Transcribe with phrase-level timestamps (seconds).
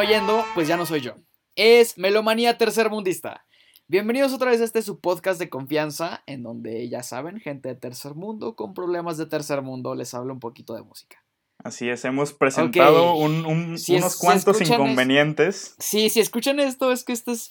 [0.00, 1.14] están oyendo, pues ya no soy yo.
[1.54, 3.46] Es Melomanía Tercermundista.
[3.88, 7.76] Bienvenidos otra vez a este su podcast de confianza, en donde ya saben, gente de
[7.76, 11.22] tercer mundo con problemas de tercer mundo les habla un poquito de música.
[11.64, 15.74] Así es, hemos presentado un, un, Si es- unos si cuantos escuchan es- inconvenientes.
[15.78, 17.50] Sí, si escuchan esto, es que esta es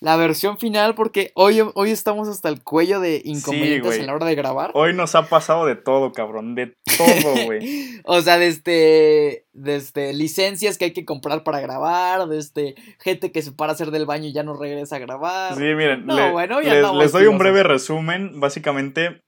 [0.00, 4.00] la versión final, porque hoy, hoy estamos hasta el cuello de inconvenientes güey.
[4.00, 4.70] en la hora de grabar.
[4.74, 8.00] Hoy nos ha pasado de todo, cabrón, de todo, güey.
[8.04, 13.52] O sea, desde, desde licencias que hay que comprar para grabar, desde gente que se
[13.52, 15.54] para a hacer del baño y ya no regresa a grabar.
[15.54, 18.40] Sí, miren, No, le- bueno, ya les, les doy un breve resumen.
[18.40, 19.22] Básicamente,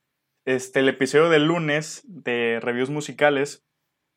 [0.45, 3.63] este, el episodio del lunes de reviews musicales,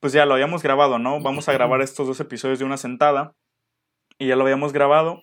[0.01, 1.21] pues ya lo habíamos grabado, ¿no?
[1.21, 3.33] Vamos a grabar estos dos episodios de una sentada.
[4.17, 5.21] Y ya lo habíamos grabado.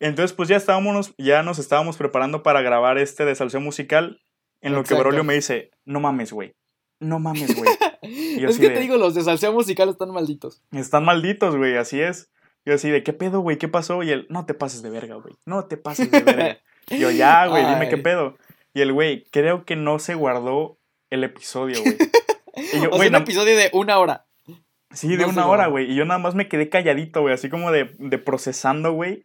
[0.00, 4.20] Entonces, pues ya estábamos, ya nos estábamos preparando para grabar este de salseo musical.
[4.62, 5.04] En lo que Exacto.
[5.04, 6.54] Brolio me dice, no mames, güey.
[7.00, 7.70] No mames, güey.
[8.02, 10.62] es que de- te digo, los de salseo musical están malditos.
[10.72, 12.30] Están malditos, güey, así es.
[12.66, 13.56] Yo así de, ¿qué pedo, güey?
[13.56, 14.02] ¿Qué pasó?
[14.02, 15.34] Y él, no te pases de verga, güey.
[15.46, 16.58] No te pases de verga.
[16.90, 18.36] Y yo, ya, güey, dime qué pedo.
[18.74, 20.78] Y el güey, creo que no se guardó
[21.10, 21.96] el episodio, güey.
[22.74, 24.26] Y yo, o sea, un episodio de una hora.
[24.90, 25.90] sí, de no una hora, güey.
[25.90, 29.24] Y yo nada más me quedé calladito, güey, así como de, de procesando, güey.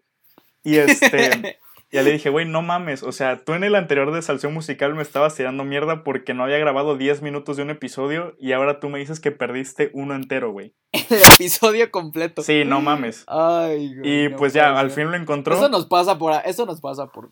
[0.65, 1.59] Y este,
[1.91, 3.03] ya le dije, güey, no mames.
[3.03, 6.43] O sea, tú en el anterior de Salseo Musical me estabas tirando mierda porque no
[6.43, 10.15] había grabado 10 minutos de un episodio y ahora tú me dices que perdiste uno
[10.15, 10.75] entero, güey.
[10.91, 12.41] el episodio completo.
[12.41, 13.23] Sí, no mames.
[13.27, 15.55] Ay, güey, Y no pues ya, al fin lo encontró.
[15.55, 17.29] Eso nos pasa por, eso nos pasa por,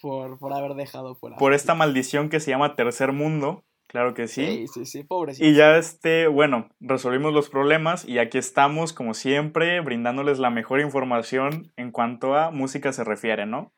[0.00, 1.36] por, por haber dejado fuera.
[1.36, 4.44] por esta maldición que se llama tercer mundo, claro que sí.
[4.44, 5.44] Sí, sí, sí, pobrecito.
[5.44, 10.80] Y ya este, bueno, resolvimos los problemas y aquí estamos, como siempre, brindándoles la mejor
[10.80, 13.72] información en cuanto a música se refiere, ¿no?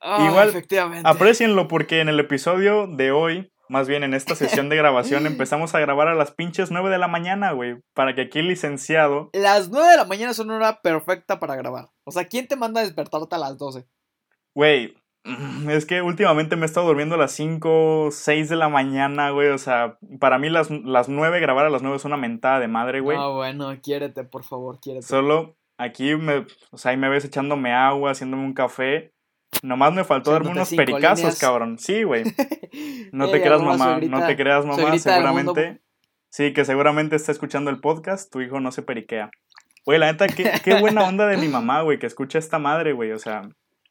[0.00, 1.08] Ah, igual, efectivamente.
[1.08, 5.74] Aprecienlo porque en el episodio de hoy, más bien en esta sesión de grabación, empezamos
[5.74, 9.30] a grabar a las pinches 9 de la mañana, güey, para que aquí el licenciado,
[9.32, 11.88] Las 9 de la mañana son una hora perfecta para grabar.
[12.04, 13.86] O sea, ¿quién te manda a despertarte a las 12?
[14.54, 14.96] güey,
[15.68, 19.48] es que últimamente me he estado durmiendo a las 5, 6 de la mañana, güey,
[19.48, 22.68] o sea, para mí las, las 9, grabar a las 9 es una mentada de
[22.68, 23.16] madre, güey.
[23.20, 25.06] Ah, bueno, quiérete, por favor, quiérete.
[25.06, 29.12] Solo aquí me, o sea, ahí me ves echándome agua, haciéndome un café.
[29.62, 31.38] Nomás me faltó darme unos pericazos, líneas.
[31.38, 31.78] cabrón.
[31.78, 32.24] Sí, güey.
[33.12, 33.96] No te creas, mamá.
[33.96, 34.82] suegrita- no te creas, mamá.
[34.82, 34.98] mundo.
[34.98, 35.80] Seguramente.
[36.30, 38.30] Sí, que seguramente está escuchando el podcast.
[38.30, 39.30] Tu hijo no se periquea.
[39.86, 42.92] Güey, la neta, qué, qué buena onda de mi mamá, güey, que escucha esta madre,
[42.92, 43.12] güey.
[43.12, 43.48] O sea,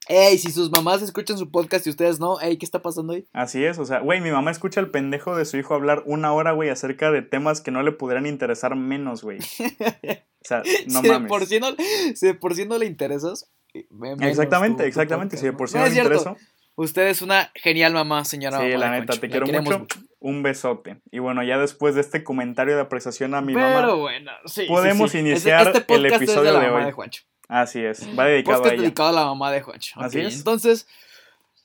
[0.10, 3.26] Ey, si sus mamás escuchan su podcast y ustedes no, ey, ¿qué está pasando ahí?
[3.34, 3.78] así es.
[3.78, 6.70] O sea, güey, mi mamá escucha al pendejo de su hijo hablar una hora, güey,
[6.70, 9.40] acerca de temas que no le pudieran interesar menos, güey.
[10.40, 11.28] O sea, no si, de mames.
[11.28, 11.68] por sí no,
[12.16, 13.52] si de por sí no le interesas.
[13.90, 15.36] me- menos Exactamente, tu- tu exactamente.
[15.36, 16.14] podcast, Si de por sí No le cierto.
[16.14, 16.38] interesó.
[16.76, 18.60] Usted es una genial mamá, señora.
[18.60, 19.88] Sí, mamá la de neta, te quiero mucho.
[20.20, 21.02] Un besote.
[21.12, 24.62] Y bueno, ya después de este comentario de apreciación a mi Pero mamá, bueno, sí.
[24.62, 25.18] sí, podemos sí.
[25.18, 26.86] iniciar Este- este el es episodio la de mamá hoy.
[26.86, 27.24] de Juancho.
[27.48, 28.82] Así es, va dedicado Podcast a ella.
[28.84, 30.00] dedicado a la mamá de Juancho.
[30.00, 30.38] Así es.
[30.38, 30.88] Entonces,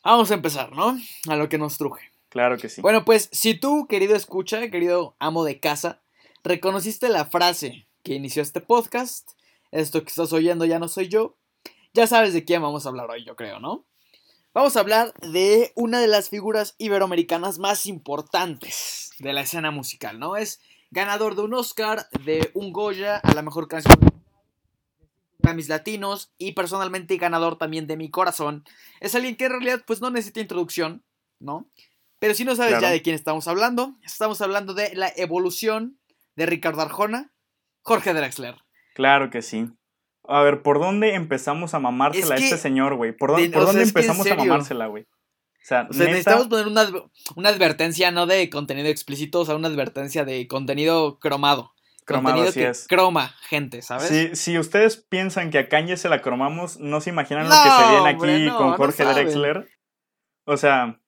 [0.02, 0.96] vamos a empezar, ¿no?
[1.28, 2.10] A lo que nos truje.
[2.28, 2.80] Claro que sí.
[2.80, 6.00] Bueno, pues, si tú, querido escucha, querido amo de casa,
[6.42, 9.32] reconociste la frase que inició este podcast,
[9.70, 11.36] esto que estás oyendo ya no soy yo,
[11.94, 13.84] ya sabes de quién vamos a hablar hoy, yo creo, ¿no?
[14.54, 20.18] Vamos a hablar de una de las figuras iberoamericanas más importantes de la escena musical,
[20.18, 20.36] ¿no?
[20.36, 20.60] Es
[20.90, 24.11] ganador de un Oscar, de un Goya a la mejor canción
[25.42, 28.64] de Grammys latinos y personalmente ganador también de mi corazón.
[29.00, 31.04] Es alguien que en realidad pues no necesita introducción,
[31.40, 31.68] ¿no?
[32.18, 32.82] Pero si no sabes Claro.
[32.82, 35.98] ya de quién estamos hablando, estamos hablando de la evolución
[36.36, 37.32] de Ricardo Arjona,
[37.82, 38.56] Jorge Drexler.
[38.94, 39.68] Claro que sí.
[40.28, 43.12] A ver, ¿por dónde empezamos a mamársela a Es este señor, güey?
[43.16, 45.02] ¿Por dónde, de- por sea, dónde empezamos a mamársela, güey?
[45.02, 46.88] O sea, O sea, neta, necesitamos poner una,
[47.36, 51.71] una advertencia no de contenido explícito, o sea, una advertencia de contenido cromado.
[52.04, 52.86] Cromado, contenido así que es.
[52.88, 54.08] croma gente, ¿sabes?
[54.08, 57.70] Si, si ustedes piensan que a Kanye se la cromamos, no se imaginan lo que
[57.70, 59.04] se viene aquí hombre, no, con Jorge.
[59.04, 59.68] Drexler.
[60.44, 60.98] O sea,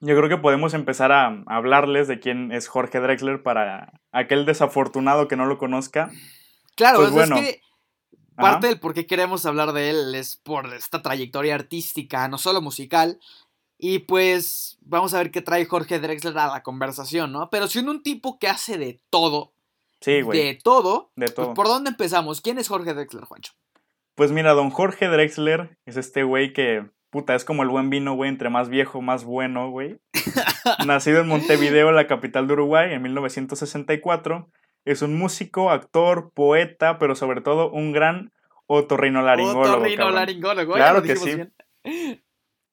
[0.00, 5.28] yo creo que podemos empezar a hablarles de quién es Jorge Drexler para aquel desafortunado
[5.28, 6.10] que no lo conozca.
[6.76, 7.36] Claro, Pues bueno.
[7.36, 7.60] es que
[8.36, 8.52] Ajá.
[8.52, 12.62] parte del por qué queremos hablar de él es por esta trayectoria artística, no solo
[12.62, 13.18] musical.
[13.76, 17.48] Y pues vamos a ver qué trae Jorge Drexler a la conversación, ¿no?
[17.50, 19.54] Pero siendo un tipo que hace de todo,
[20.00, 20.38] Sí, güey.
[20.38, 21.54] de todo, De pues, todo.
[21.54, 22.40] ¿por dónde empezamos?
[22.40, 23.52] ¿Quién es Jorge Drexler, Juancho?
[24.14, 28.14] Pues mira, don Jorge Drexler es este güey que, puta, es como el buen vino,
[28.14, 29.98] güey, entre más viejo, más bueno, güey.
[30.86, 34.48] Nacido en Montevideo, la capital de Uruguay, en 1964.
[34.84, 38.32] Es un músico, actor, poeta, pero sobre todo un gran
[38.66, 39.76] otorrinolaringólogo.
[39.76, 41.34] Otorrinolaringólogo, Claro que sí.
[41.34, 41.52] bien.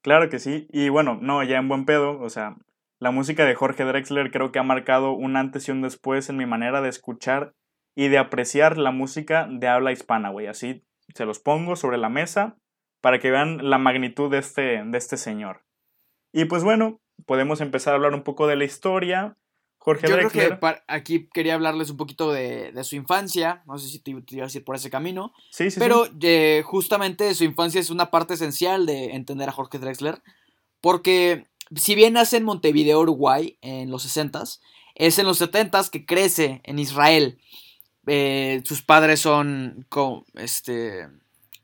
[0.02, 0.68] Claro que sí.
[0.72, 2.56] Y bueno, no, ya en buen pedo, o sea,
[3.00, 6.38] la música de Jorge Drexler creo que ha marcado un antes y un después en
[6.38, 7.54] mi manera de escuchar
[7.96, 10.48] y de apreciar la música de habla hispana, güey.
[10.48, 10.84] Así
[11.14, 12.58] se los pongo sobre la mesa
[13.02, 15.64] para que vean la magnitud de este, de este señor.
[16.34, 19.38] Y pues bueno, podemos empezar a hablar un poco de la historia.
[19.78, 20.60] Jorge Yo Drexler.
[20.60, 23.64] creo que aquí quería hablarles un poquito de, de su infancia.
[23.66, 25.32] No sé si te, te ibas a ir por ese camino.
[25.52, 26.12] Sí, sí, Pero sí.
[26.24, 30.22] eh, justamente su infancia es una parte esencial de entender a Jorge Drexler.
[30.82, 34.60] Porque si bien nace en Montevideo, Uruguay, en los 60s,
[34.96, 37.40] es en los 70s que crece en Israel.
[38.08, 41.08] Eh, sus padres son, co- este,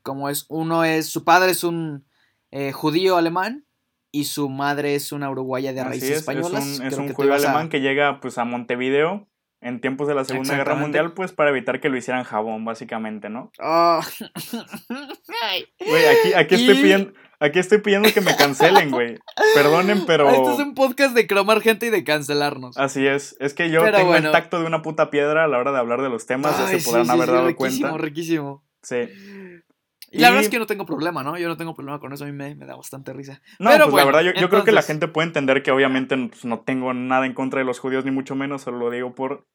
[0.02, 2.04] como es, uno es, su padre es un
[2.50, 3.64] eh, judío alemán
[4.12, 6.64] y su madre es una uruguaya de Así raíces es, españolas.
[6.80, 9.26] Es un, es judío a- alemán que llega pues a Montevideo
[9.64, 10.74] en tiempos de la Segunda Guerra.
[10.74, 13.50] Mundial pues para evitar que lo hicieran jabón, básicamente, ¿no?
[13.58, 14.00] Ah.
[15.42, 15.64] Ay.
[15.80, 19.18] Güey, aquí, aquí, estoy Y- pidiendo, aquí estoy pidiendo que me cancelen, güey.
[19.54, 20.28] Perdonen, pero...
[20.28, 22.76] Este es un podcast de cromar gente y de cancelarnos.
[22.76, 23.36] Así es.
[23.40, 24.26] Es que yo Pero tengo bueno.
[24.28, 26.66] el tacto de una puta piedra a la hora de hablar de los temas, ya
[26.78, 28.04] se podrán sí, haber sí, dado riquísimo, cuenta.
[28.04, 28.64] riquísimo.
[28.82, 28.96] Sí.
[30.14, 31.36] Y la verdad es que no tengo problema, ¿no?
[31.38, 33.42] Yo no tengo problema con eso, a mí me, me da bastante risa.
[33.58, 35.70] No, Pero pues bueno, la verdad, yo, yo creo que la gente puede entender que
[35.70, 38.90] obviamente pues, no tengo nada en contra de los judíos, ni mucho menos, solo lo
[38.90, 39.46] digo por.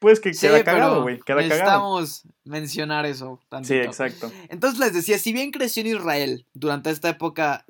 [0.00, 1.20] Pues que Sí, queda cagado, güey.
[1.20, 1.48] Queda cagado.
[1.48, 4.32] necesitamos mencionar eso Sí, exacto.
[4.48, 7.64] Entonces les decía, si bien creció en Israel durante esta época,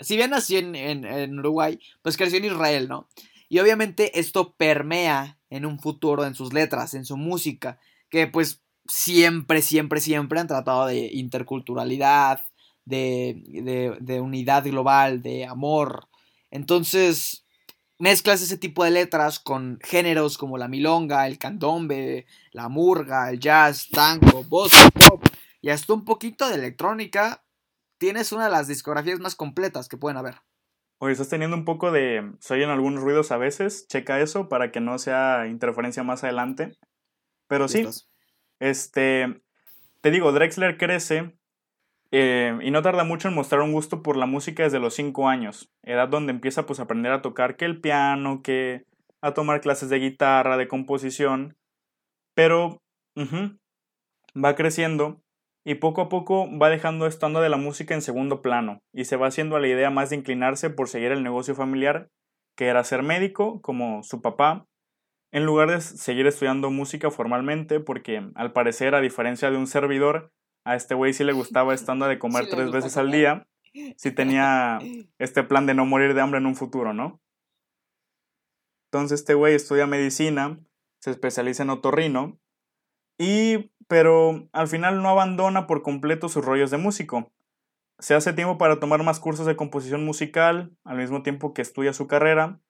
[0.00, 3.08] si bien nació en, en- en Uruguay, pues creció en Israel, ¿no?
[3.48, 7.78] Y obviamente esto permea en un futuro en sus letras, en su música,
[8.10, 12.42] que pues siempre, siempre, siempre han tratado de interculturalidad,
[12.84, 16.08] de, de, de unidad global, de amor.
[16.50, 17.46] Entonces,
[17.98, 23.40] mezclas ese tipo de letras con géneros como la milonga, el candombe, la murga, el
[23.40, 25.24] jazz, tango, bossa, pop
[25.64, 27.42] y hasta un poquito de electrónica,
[27.96, 30.34] tienes una de las discografías más completas que pueden haber.
[30.98, 32.34] Oye, estás teniendo un poco de.
[32.38, 33.88] Se oyen algunos ruidos a veces.
[33.88, 36.76] Checa eso para que no sea interferencia más adelante.
[37.48, 38.10] Pero sí, ¿Listos?
[38.60, 39.42] Este,
[40.00, 41.36] te digo, Drexler crece
[42.10, 45.28] eh, y no tarda mucho en mostrar un gusto por la música desde los 5
[45.28, 48.84] años, edad donde empieza pues a aprender a tocar que el piano, que
[49.20, 51.56] a tomar clases de guitarra, de composición,
[52.34, 52.82] pero
[54.36, 55.22] va creciendo
[55.64, 59.06] y poco a poco va dejando esto ando de la música en segundo plano y
[59.06, 62.10] se va haciendo a la idea más de inclinarse por seguir el negocio familiar,
[62.54, 64.66] que era ser médico, como su papá,
[65.34, 70.32] en lugar de seguir estudiando música formalmente, porque al parecer, a diferencia de un servidor,
[70.64, 73.48] a este güey sí le gustaba esta onda de comer Sí tres veces al día,
[73.96, 74.78] sí tenía
[75.18, 77.20] este plan de no morir de hambre en un futuro, ¿no?
[78.92, 80.60] Entonces este güey estudia medicina,
[81.00, 82.38] se especializa en otorrino,
[83.18, 87.32] y pero al final no abandona por completo sus rollos de músico.
[87.98, 91.92] Se hace tiempo para tomar más cursos de composición musical, al mismo tiempo que estudia
[91.92, 92.60] su carrera,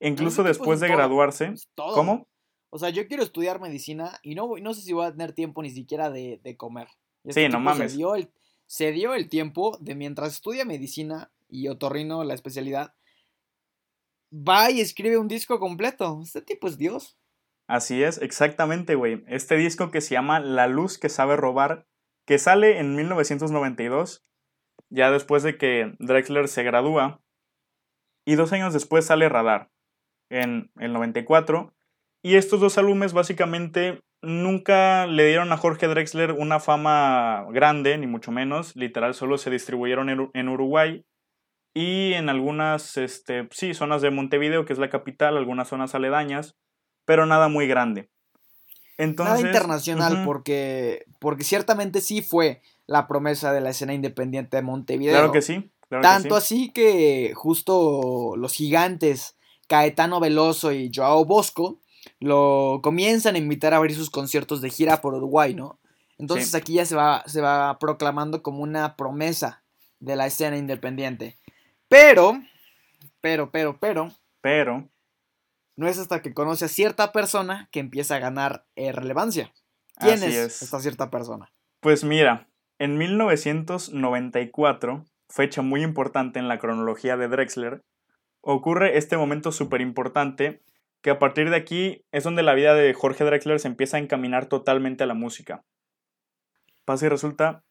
[0.00, 0.96] incluso tiempo después es de todo.
[0.96, 1.46] graduarse.
[1.46, 1.94] Es todo.
[1.94, 2.26] ¿Cómo?
[2.70, 5.32] O sea, yo quiero estudiar medicina y no, voy- no sé si voy a tener
[5.32, 6.88] tiempo ni siquiera de, de comer.
[7.28, 7.92] Sí, no mames.
[7.92, 8.30] Se dio, el,
[8.66, 12.94] se dio el tiempo de mientras estudia medicina y otorrino la especialidad,
[14.32, 16.20] va y escribe un disco completo.
[16.22, 17.16] Este tipo es Dios.
[17.66, 19.24] Así es, exactamente, güey.
[19.26, 21.86] Este disco que se llama La luz que sabe robar,
[22.26, 24.22] que sale en 1992,
[24.90, 27.22] ya después de que Drexler se gradúa,
[28.26, 29.70] y dos años después sale Radar,
[30.30, 31.72] en el 94,
[32.22, 38.06] y estos dos álbumes básicamente nunca le dieron a Jorge Drexler una fama grande, ni
[38.06, 41.04] mucho menos, literal solo se distribuyeron en, Ur- en Uruguay
[41.74, 46.54] y en algunas, este, sí, zonas de Montevideo, que es la capital, algunas zonas aledañas,
[47.04, 48.08] pero nada muy grande.
[48.96, 54.56] Entonces, Nada internacional ujú, porque, porque ciertamente sí fue la promesa de la escena independiente
[54.56, 55.12] de Montevideo.
[55.14, 55.70] Claro que sí.
[55.88, 56.34] claro que Tanto sí.
[56.36, 59.36] así que justo los gigantes
[59.68, 61.80] Caetano Veloso y Joao Bosco
[62.20, 65.80] lo comienzan a invitar a abrir sus conciertos de gira por Uruguay, ¿no?
[66.18, 66.56] Entonces Sí.
[66.56, 69.64] aquí ya se va, se va proclamando como una promesa
[70.00, 71.38] de la escena independiente.
[71.88, 72.40] Pero,
[73.20, 74.88] pero, pero, pero, Pero,
[75.76, 79.52] no es hasta que conoce a cierta persona que empieza a ganar eh, relevancia.
[79.98, 80.62] ¿Quién así es, es.
[80.62, 81.50] esta cierta persona?
[81.80, 87.82] Pues mira, en 1994, fecha muy importante en la cronología de Drexler,
[88.44, 90.62] ocurre este momento súper importante
[91.02, 94.00] que a partir de aquí es donde la vida de Jorge Drexler se empieza a
[94.00, 95.64] encaminar totalmente a la música.
[96.84, 97.62] Pasa y resulta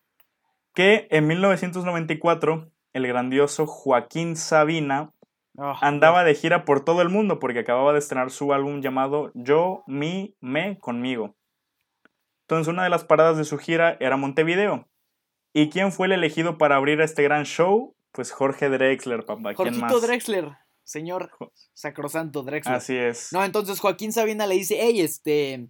[0.74, 5.14] que en 1994 el grandioso Joaquín Sabina
[5.58, 9.32] Ah, andaba de gira por todo el mundo porque acababa de estrenar su álbum llamado
[9.36, 11.36] Yo, Mi, Me, Conmigo.
[12.42, 14.88] Entonces una de las paradas de su gira era Montevideo.
[15.54, 17.96] ¿Y quién fue el elegido para abrir este gran show?
[18.12, 19.54] Pues Jorge Drexler, papá.
[19.54, 20.02] ¿Quién Jorgito más?
[20.02, 21.32] Drexler, señor
[21.74, 22.76] Sacrosanto Drexler.
[22.76, 23.32] Así es.
[23.32, 25.68] No, entonces Joaquín Sabina le dice, hey, este,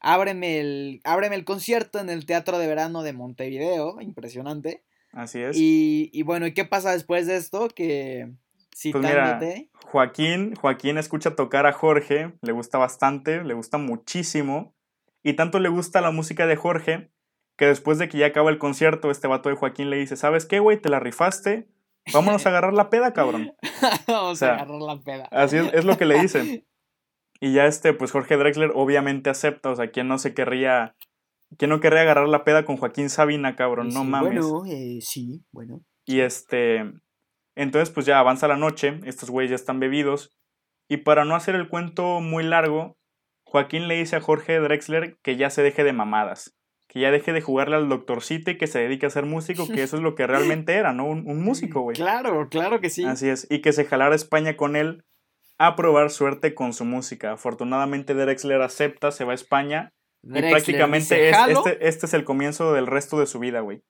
[0.00, 4.84] ábreme el, ábreme el concierto en el Teatro de Verano de Montevideo, impresionante.
[5.12, 5.56] Así es.
[5.56, 7.68] Y, y bueno, ¿y qué pasa después de esto?
[7.68, 8.32] Que
[8.92, 9.40] pues mira,
[9.86, 14.74] Joaquín, Joaquín escucha tocar a Jorge, le gusta bastante, le gusta muchísimo,
[15.22, 17.10] y tanto le gusta la música de Jorge
[17.56, 20.44] que después de que ya acaba el concierto, este vato de Joaquín le dice, ¿sabes
[20.44, 20.78] qué, güey?
[20.78, 21.66] Te la rifaste,
[22.12, 23.52] vámonos a agarrar la peda, cabrón.
[24.06, 25.28] Vamos a agarrar la peda.
[25.30, 26.64] Así es, es lo que le dicen.
[27.38, 30.96] Y ya este, pues Jorge Drexler obviamente acepta, o sea, ¿quién no se querría,
[31.58, 33.90] quién no querría agarrar la peda con Joaquín Sabina, cabrón?
[33.90, 34.46] No mames.
[34.46, 35.82] Bueno, eh, sí, bueno.
[36.06, 36.90] Y este,
[37.54, 40.34] entonces pues ya avanza la noche, estos güeyes ya están bebidos,
[40.88, 42.96] y para no hacer el cuento muy largo,
[43.44, 46.55] Joaquín le dice a Jorge Drexler que ya se deje de mamadas,
[46.88, 49.82] que ya deje de jugarle al doctorcito y que se dedique a ser músico, que
[49.82, 51.06] eso es lo que realmente era, ¿no?
[51.06, 51.96] Un, un músico, güey.
[51.96, 53.04] Claro, claro que sí.
[53.04, 55.04] Así es, y que se jalara a España con él
[55.58, 57.32] a probar suerte con su música.
[57.32, 62.86] Afortunadamente Drexler acepta, se va a España y prácticamente este, este es el comienzo del
[62.86, 63.82] resto de su vida, güey.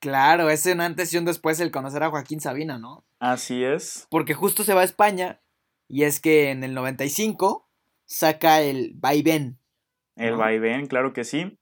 [0.00, 3.04] Claro, es un antes y un después el conocer a Joaquín Sabina, ¿no?
[3.18, 4.06] Así es.
[4.10, 5.42] Porque justo se va a España
[5.88, 7.68] y es que en el 95
[8.06, 9.58] saca el Vaivén.
[10.16, 11.58] El Vaivén, claro que sí.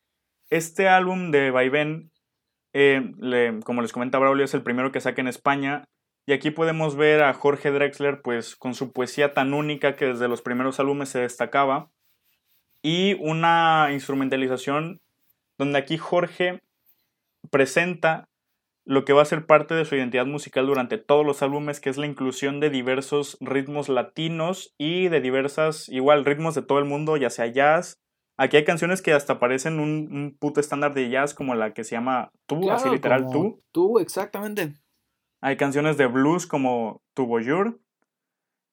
[0.49, 2.13] Este álbum de Vaivén,
[2.73, 5.85] eh, como les comenta Braulio, es el primero que saca en España
[6.25, 10.29] y aquí podemos ver a Jorge Drexler pues con su poesía tan única que desde
[10.29, 11.91] los primeros álbumes se destacaba
[12.83, 15.01] y una instrumentalización
[15.59, 16.63] donde aquí Jorge
[17.51, 18.29] presenta
[18.85, 21.91] lo que va a ser parte de su identidad musical durante todos los álbumes, que
[21.91, 26.85] es la inclusión de diversos ritmos latinos y de diversas, igual, ritmos de todo el
[26.85, 28.01] mundo, ya sea jazz.
[28.39, 31.97] Aquí hay canciones que hasta parecen un, puto estándar de jazz, como la que se
[31.97, 33.63] llama Tú, así literal Tú.
[33.73, 34.75] Tú, exactamente.
[35.41, 37.81] Hay canciones de blues como Tu Voyeur.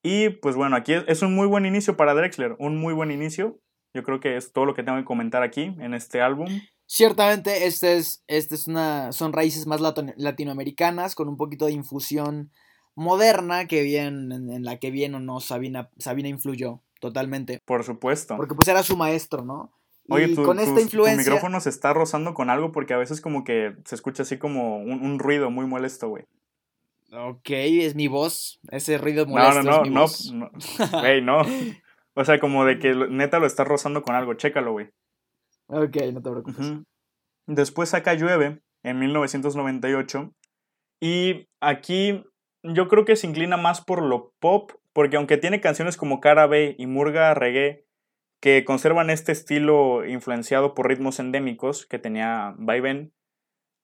[0.04, 3.60] Y pues bueno, aquí es, un muy buen inicio para Drexler, un muy buen inicio.
[3.94, 6.50] Yo creo que es todo lo que tengo que comentar aquí en este álbum.
[6.86, 12.52] Ciertamente, este es, este es una, son raíces más latinoamericanas con un poquito de infusión
[12.96, 17.60] moderna que bien, en, la que bien o no Sabina, Sabina influyó totalmente.
[17.66, 18.38] Por supuesto.
[18.38, 19.74] Porque pues era su maestro, ¿no?
[20.08, 21.24] Oye, con esta influencia...
[21.24, 24.38] tu micrófono se está rozando con algo porque a veces como que se escucha así
[24.38, 26.24] como un ruido muy molesto, güey.
[27.12, 28.62] Ok, es mi voz.
[28.72, 29.64] Ese ruido molesto.
[29.64, 31.00] No, no, no, no.
[31.02, 31.42] Güey, no.
[32.14, 34.34] O sea, como de que neta lo estás rozando con algo.
[34.34, 34.90] Chécalo, güey.
[35.68, 36.74] Ok, no te preocupes.
[37.48, 40.34] Después saca Llueve en 1998.
[41.02, 42.24] Y aquí
[42.64, 46.48] yo creo que se inclina más por lo pop, porque aunque tiene canciones como Cara
[46.48, 47.86] B y Murga Reggae,
[48.40, 53.14] que conservan este estilo influenciado por ritmos endémicos que tenía Vaivén,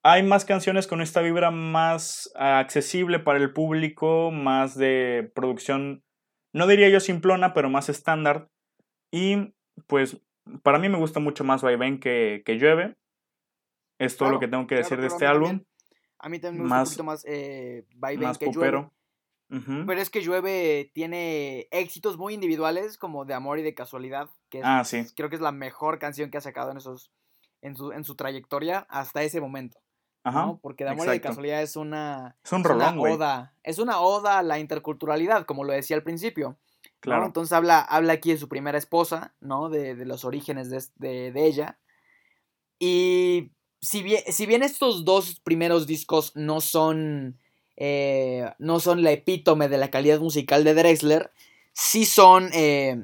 [0.04, 6.04] hay más canciones con esta vibra más accesible para el público, más de producción,
[6.54, 8.50] no diría yo simplona, pero más estándar.
[9.12, 9.54] Y
[9.88, 10.22] pues
[10.64, 12.96] para mí me gusta mucho más Vaivén que, que Llueve.
[13.98, 15.64] Es todo lo que tengo que decir de este álbum.
[16.18, 18.90] A mí también me gusta un poquito más eh, Vaivén que Llueve.
[19.50, 24.30] Pero es que Llueve tiene éxitos muy individuales, como de amor y de casualidad.
[24.50, 25.04] Que ah, sí.
[25.16, 27.12] Creo que es la mejor canción que ha sacado en, esos,
[27.62, 29.80] en, su, en su trayectoria hasta ese momento.
[30.62, 33.56] Porque de amor y de casualidad es una, es un una oda.
[33.64, 36.58] Es una oda a la interculturalidad, como lo decía al principio.
[37.00, 37.26] Claro.
[37.26, 39.70] Entonces habla, habla aquí de su primera esposa, ¿no?
[39.70, 41.80] De, los orígenes de, ella.
[42.78, 43.52] Y
[43.82, 47.40] si bien, si bien estos dos primeros discos no son.
[47.80, 51.32] Eh, no son la epítome de la calidad musical de Drexler,
[51.74, 52.50] sí son.
[52.54, 53.02] Eh,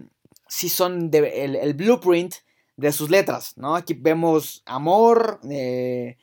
[0.48, 2.36] sí son el, blueprint
[2.77, 3.75] de sus letras, ¿no?
[3.75, 5.39] Aquí vemos amor.
[5.50, 6.17] Eh,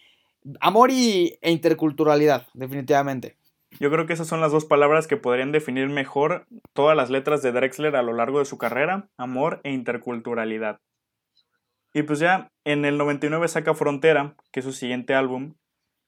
[0.61, 3.37] Amor y, e interculturalidad, definitivamente.
[3.79, 7.43] Yo creo que esas son las dos palabras que podrían definir mejor todas las letras
[7.43, 10.81] de Drexler a lo largo de su carrera, amor e interculturalidad.
[11.95, 15.55] Y pues ya en el 99 saca Frontera, que es su siguiente álbum,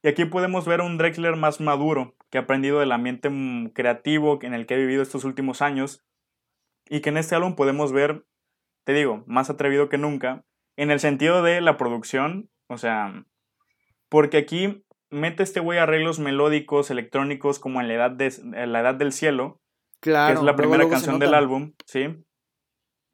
[0.04, 3.70] y aquí podemos ver a un Drexler más maduro, que ha aprendido del ambiente mm,
[3.70, 6.04] creativo en el que ha vivido estos últimos años,
[6.90, 8.26] y que en este álbum podemos ver,
[8.84, 10.44] te digo, más atrevido que nunca,
[10.76, 13.24] en el sentido de la producción, o sea,
[14.10, 18.30] porque aquí mete este güey arreglos melódicos, electrónicos, como en la edad, de,
[18.66, 19.62] la edad del cielo.
[20.00, 20.34] Claro.
[20.34, 22.22] Que es la primera canción del álbum, ¿sí?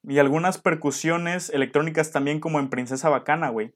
[0.03, 3.75] Y algunas percusiones electrónicas también como en Princesa Bacana, güey.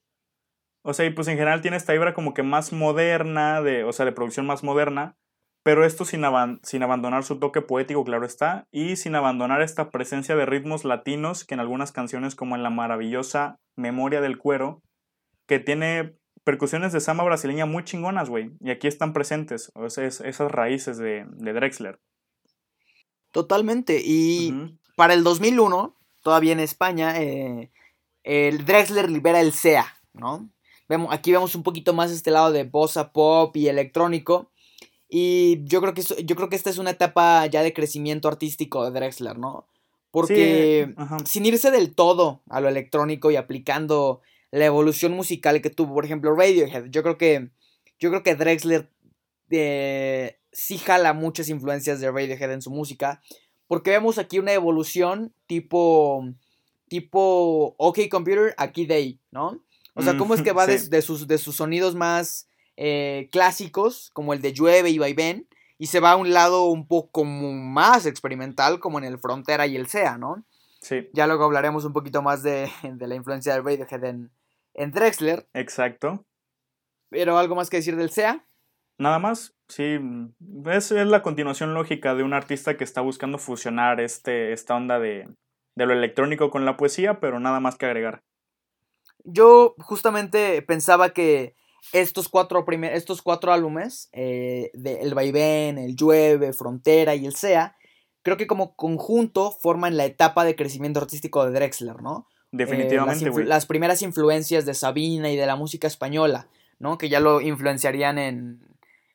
[0.87, 3.93] O sea, y pues en general tiene esta vibra como que más moderna, de, o
[3.93, 5.17] sea, de producción más moderna,
[5.63, 6.23] pero esto sin,
[6.63, 11.47] sin abandonar su toque poético, claro está, y sin abandonar esta presencia de ritmos latinos
[11.47, 14.83] que en algunas canciones como en la maravillosa Memoria del Cuero,
[15.47, 18.53] que tiene percusiones de samba brasileña muy chingonas, güey.
[18.61, 21.99] Y aquí están presentes o sea, esas raíces de, Drexler.
[23.31, 24.03] Totalmente.
[24.05, 27.73] Y para el 2001, todavía en España, eh,
[28.23, 30.51] el Drexler libera el SEA, ¿no?
[30.89, 34.51] Vemos, aquí vemos un poquito más este lado de bossa pop y electrónico.
[35.09, 38.85] Y yo creo que yo creo que esta es una etapa ya de crecimiento artístico
[38.85, 39.67] de Drexler, ¿no?
[40.11, 45.95] Porque sin irse del todo a lo electrónico y aplicando la evolución musical que tuvo,
[45.95, 47.51] por ejemplo, Radiohead, yo creo que
[47.99, 48.91] yo creo que Drexler
[49.51, 53.23] eh, sí jala muchas influencias de Radiohead en su música,
[53.67, 56.25] porque vemos aquí una evolución tipo
[56.89, 59.65] tipo OK Computer, aquí Day, ¿no?
[59.95, 64.33] O sea, cómo es que va de, sus, de sus sonidos más eh, clásicos, como
[64.33, 65.49] el de Llueve y Vaivén,
[65.79, 69.77] y se va a un lado un poco más experimental, como en el Frontera y
[69.77, 70.45] el SEA, ¿no?
[70.81, 71.09] Sí.
[71.13, 74.31] Ya luego hablaremos un poquito más de, la influencia de Radiohead en,
[74.75, 75.49] en Drexler.
[75.55, 76.25] Exacto.
[77.11, 78.45] Pero algo más que decir del SEA.
[78.99, 79.99] Nada más, sí,
[80.67, 85.01] es, es, la continuación lógica de un artista que está buscando fusionar este, esta onda
[85.01, 85.29] de,
[85.75, 88.23] de lo electrónico con la poesía, pero nada más que agregar.
[89.25, 91.57] Yo justamente pensaba que
[91.93, 97.35] estos cuatro, primer, estos cuatro álbumes, eh, de El Vaivén, El Llueve, Frontera y El
[97.35, 97.77] Sea,
[98.23, 102.27] creo que como conjunto forman la etapa de crecimiento artístico de Drexler, ¿no?
[102.53, 106.99] Definitivamente, las, las, primeras influencias de Sabina y de la música española, ¿no?
[106.99, 108.61] Que ya lo influenciarían en,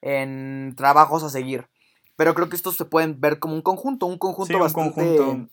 [0.02, 1.68] en trabajos a seguir.
[2.16, 5.50] Pero creo que estos se pueden ver como un conjunto, un conjunto sí, bastante, conjunto.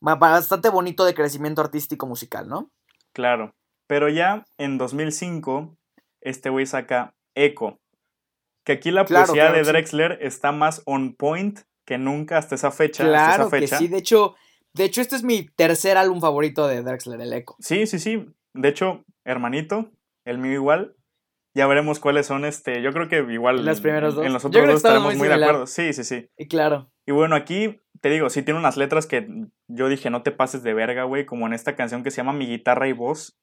[0.00, 2.70] bastante bonito de crecimiento artístico musical, ¿no?
[3.12, 3.54] Claro.
[3.92, 5.76] Pero ya en 2005
[6.22, 7.78] este güey saca Echo.
[8.64, 13.04] Que aquí la poesía de Drexler está más on point que nunca hasta esa fecha.
[13.04, 13.76] Claro hasta esa fecha.
[13.76, 14.34] que sí, de hecho,
[14.72, 17.54] de hecho, este es mi tercer álbum favorito de Drexler, el Echo.
[17.58, 18.24] Sí, sí, sí.
[18.54, 19.90] De hecho, hermanito,
[20.24, 20.96] el mío igual.
[21.54, 22.80] Ya veremos cuáles son este.
[22.80, 23.62] Yo creo que igual.
[23.62, 24.24] Los primeros dos.
[24.24, 25.66] En los otros dos estaremos muy, de acuerdo.
[25.66, 26.30] Sí, sí, sí.
[26.38, 26.90] Y claro.
[27.04, 29.28] Y bueno, aquí te digo, sí tiene unas letras que
[29.68, 31.26] yo dije, no te pases de verga, güey.
[31.26, 33.38] Como en esta canción que se llama Mi guitarra y voz.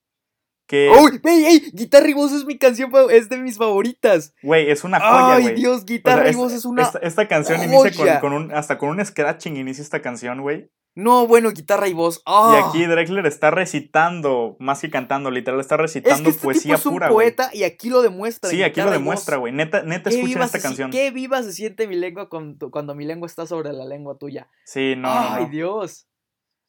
[0.71, 1.19] ¡Uy!
[1.23, 1.71] ¡Ey, ey!
[1.73, 4.33] Guitarra y voz es mi canción, es de mis favoritas.
[4.43, 5.85] Güey, es una joya, ¡Ay, Dios!
[5.85, 6.91] Guitarra y voz es una.
[7.01, 8.51] Esta, canción inicia con, un.
[8.51, 10.69] Hasta con un scratching inicia esta canción, güey.
[10.95, 12.17] No, bueno, guitarra y voz.
[12.17, 12.67] Y ¡Ah!
[12.67, 16.89] aquí Drexler está recitando, más que cantando, literal, está recitando es que este poesía tipo
[16.89, 18.49] es pura, un poeta y aquí lo demuestra.
[18.49, 19.53] Sí, aquí lo demuestra, güey.
[19.53, 20.91] Neta, neta, escuchen esta canción.
[20.91, 24.49] Qué viva se siente mi lengua cuando, cuando, mi lengua está sobre la lengua tuya.
[24.65, 25.09] Sí, no.
[25.09, 26.07] ¡Ay, Dios!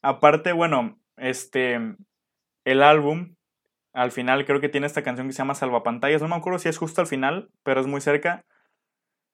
[0.03, 1.79] Aparte, bueno, este.
[2.65, 3.35] El álbum
[3.93, 6.23] al final creo que tiene esta canción que se llama Salvapantallas.
[6.23, 8.45] No me acuerdo si es justo al final, pero es muy cerca.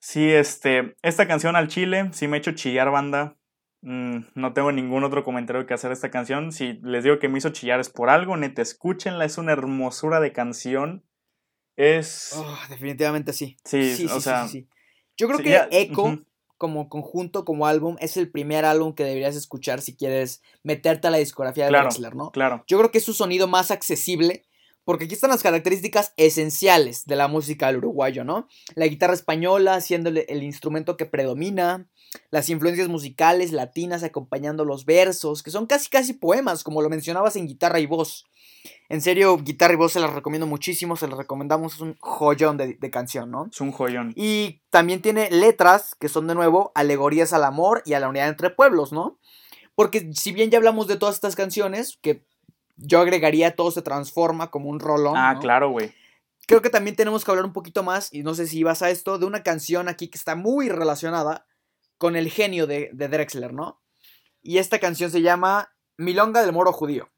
[0.01, 3.37] Sí, este, esta canción al chile, sí me ha hecho chillar banda.
[3.83, 6.53] Mm, no tengo ningún otro comentario que hacer de esta canción.
[6.53, 10.21] Si les digo que me hizo chillar es por algo, neta, escúchenla, es una hermosura
[10.21, 11.05] de canción.
[11.77, 12.33] Es...
[12.35, 13.57] Oh, definitivamente sí.
[13.64, 14.47] Sí, sí, o sea...
[15.19, 16.19] Yo creo que Echo,
[16.59, 21.11] como conjunto, como álbum, es el primer álbum que deberías escuchar si quieres meterte a
[21.11, 22.31] la discografía de claro, ¿no?
[22.31, 22.64] Claro.
[22.66, 24.47] Yo creo que es su sonido más accesible
[24.87, 28.47] porque aquí están las características esenciales de la música del uruguayo, ¿no?
[28.77, 31.88] La guitarra española siendo el instrumento que predomina,
[32.31, 37.35] las influencias musicales latinas acompañando los versos, que son casi casi poemas, como lo mencionabas
[37.35, 38.27] en guitarra y voz.
[38.88, 42.57] En serio, guitarra y voz se las recomiendo muchísimo, se las recomendamos, es un joyón
[42.57, 43.48] de, de, canción, ¿no?
[43.50, 44.12] Es un joyón.
[44.16, 48.29] Y también tiene letras que son de nuevo alegorías al amor y a la unidad
[48.29, 49.18] entre pueblos, ¿no?
[49.74, 52.24] Porque si bien ya hablamos de todas estas canciones, que
[52.76, 55.14] yo agregaría todo se transforma como un rolón.
[55.16, 55.92] Ah, claro, güey.
[56.46, 58.90] Creo que también tenemos que hablar un poquito más, y no sé si vas a
[58.90, 61.46] esto, de una canción aquí que está muy relacionada
[61.98, 63.83] con el genio de, Drexler, ¿no?
[64.42, 67.11] Y esta canción se llama Milonga del Moro Judío.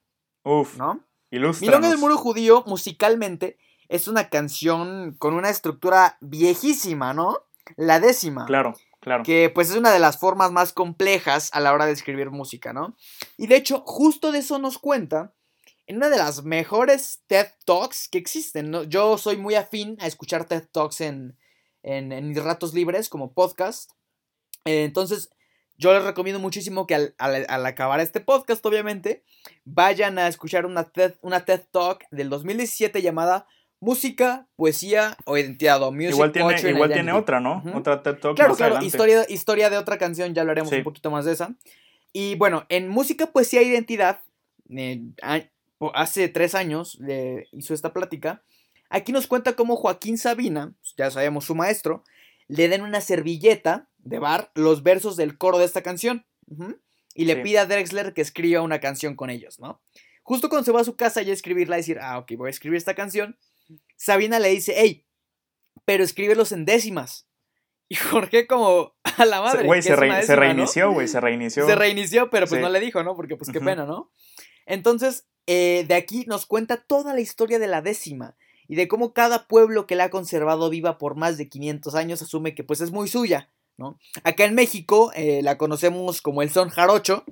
[0.44, 0.78] Uf.
[0.78, 1.04] ¿No?
[1.30, 1.60] Ilústranos.
[1.60, 7.38] Milonga del Moro Judío, musicalmente, es una canción con una estructura viejísima, ¿no?
[7.76, 8.46] La décima.
[8.46, 9.22] Claro, claro.
[9.24, 12.72] Que pues es una de las formas más complejas a la hora de escribir música,
[12.72, 12.96] ¿no?
[13.36, 15.32] Y de hecho, justo de eso nos cuenta
[15.88, 18.70] en una de las mejores TED Talks que existen.
[18.70, 18.84] ¿no?
[18.84, 21.36] Yo soy muy afín a escuchar TED Talks en,
[21.82, 23.90] en, mis ratos libres como podcast.
[24.66, 25.30] Eh, entonces,
[25.78, 29.22] yo les recomiendo muchísimo que al, acabar este podcast, obviamente,
[29.64, 33.46] vayan a escuchar una TED, una TED Talk del 2017 llamada
[33.78, 37.62] Música, Poesía o Identidad o Music Igual tiene, igual tiene otra, ¿no?
[37.74, 38.34] Otra TED Talk.
[38.36, 38.82] Claro, claro.
[38.82, 41.54] Historia, historia de otra canción, ya hablaremos un poquito más de esa.
[42.12, 44.20] Y bueno, en Música, Poesía e Identidad,
[44.70, 45.00] eh,
[45.94, 46.98] hace tres años
[47.52, 48.42] hizo esta plática.
[48.90, 52.02] Aquí nos cuenta cómo Joaquín Sabina, ya sabemos su maestro,
[52.48, 56.26] le den una servilleta de bar los versos del coro de esta canción.
[57.14, 59.82] y le pide a Drexler que escriba una canción con ellos, ¿no?
[60.22, 62.48] Justo cuando se va a su casa y a escribirla, a decir, ah, ok, voy
[62.48, 63.38] a escribir esta canción.
[63.96, 65.06] Sabina le dice, hey,
[65.84, 67.28] pero escríbelos en décimas.
[67.88, 69.64] Y Jorge como a la madre.
[69.64, 71.66] Güey, se, reinició, güey, se reinició.
[71.66, 73.16] Se reinició, pero pues no le dijo, ¿no?
[73.16, 74.12] Porque pues qué pena, ¿no?
[74.66, 78.36] Entonces, eh, de aquí nos cuenta toda la historia de la décima
[78.68, 82.20] y de cómo cada pueblo que la ha conservado viva por más de 500 años
[82.20, 83.98] asume que pues es muy suya, ¿no?
[84.24, 87.24] Acá en México eh, la conocemos como el son jarocho.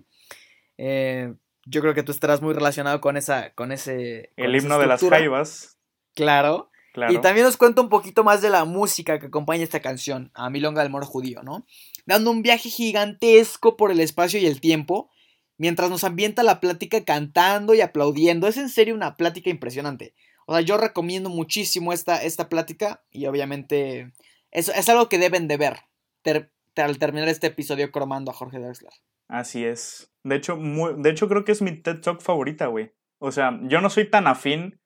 [0.79, 1.35] Eh,
[1.67, 4.33] yo creo que tú estarás muy relacionado con esa, con ese...
[4.37, 5.77] con El himno de las jaivas.
[6.15, 6.71] Claro.
[6.95, 7.13] Claro.
[7.13, 10.49] Y también nos cuenta un poquito más de la música que acompaña esta canción, a
[10.49, 11.67] Milonga del Moro Judío, ¿no?
[12.07, 15.11] Dando un viaje gigantesco por el espacio y el tiempo,
[15.59, 18.49] mientras nos ambienta la plática cantando y aplaudiendo.
[18.49, 20.15] Es en serio una plática impresionante.
[20.47, 24.13] O sea, yo recomiendo muchísimo esta, esta plática y obviamente
[24.51, 25.81] es, es algo que deben de ver
[26.27, 28.93] ter- al terminar este episodio cromando a Jorge Drexler.
[29.29, 30.13] Así es.
[30.25, 32.91] De hecho, muy- de hecho, creo que es mi TED Talk favorita, güey.
[33.21, 34.79] O sea, yo no soy tan afín.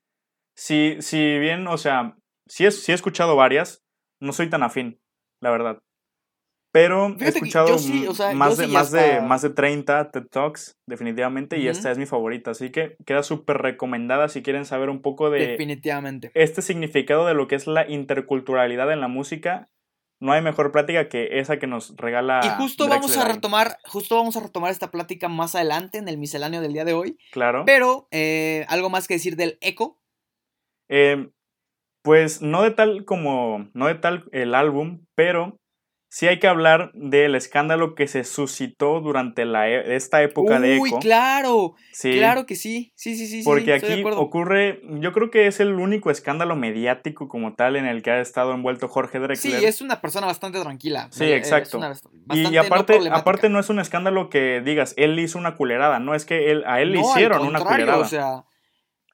[0.55, 2.15] Si, si bien, o sea,
[2.47, 3.83] sí, es, sí he escuchado varias,
[4.21, 4.99] no soy tan afín,
[5.41, 5.79] la verdad.
[6.73, 9.41] Pero he Fíjate que escuchado yo sí, o sea, más, de, sí más, de, más
[9.41, 12.51] de 30 TED Talks, definitivamente, y esta es mi favorita.
[12.51, 16.31] Así que queda súper recomendada si quieren saber un poco de Definitivamente.
[16.33, 19.69] este significado de lo que es la interculturalidad en la música.
[20.21, 22.41] No hay mejor plática que esa que nos regala.
[22.43, 26.19] Y justo vamos a retomar, justo vamos a retomar esta plática más adelante en el
[26.19, 27.17] misceláneo del día de hoy.
[27.31, 27.63] Claro.
[27.65, 29.99] Pero, eh, algo más que decir del eco.
[30.89, 31.31] Eh,
[32.03, 35.59] pues no de tal como, no de tal el álbum, pero
[36.13, 40.77] sí hay que hablar del escándalo que se suscitó durante la, e- esta época de
[40.77, 40.99] Uy, Eco.
[40.99, 42.91] Sí, claro, claro que sí.
[42.95, 43.39] Sí, sí, sí.
[43.41, 47.77] sí, porque de aquí ocurre, yo creo que es el único escándalo mediático como tal
[47.77, 49.63] en el que ha estado envuelto Jorge Sí, Drexler.
[49.63, 51.07] es una persona bastante tranquila.
[51.11, 51.79] Sí, Eh, exacto.
[52.33, 56.13] y aparte, no aparte no es un escándalo que digas, él hizo una culerada, no
[56.13, 57.97] es que él, a él le No, al hicieron una culerada.
[57.99, 58.43] O sea,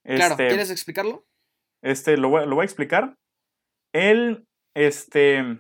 [0.03, 1.27] claro, Este, ¿quieres explicarlo?
[1.83, 3.13] Este, lo voy, lo voy a explicar.
[3.93, 5.59] Él, este,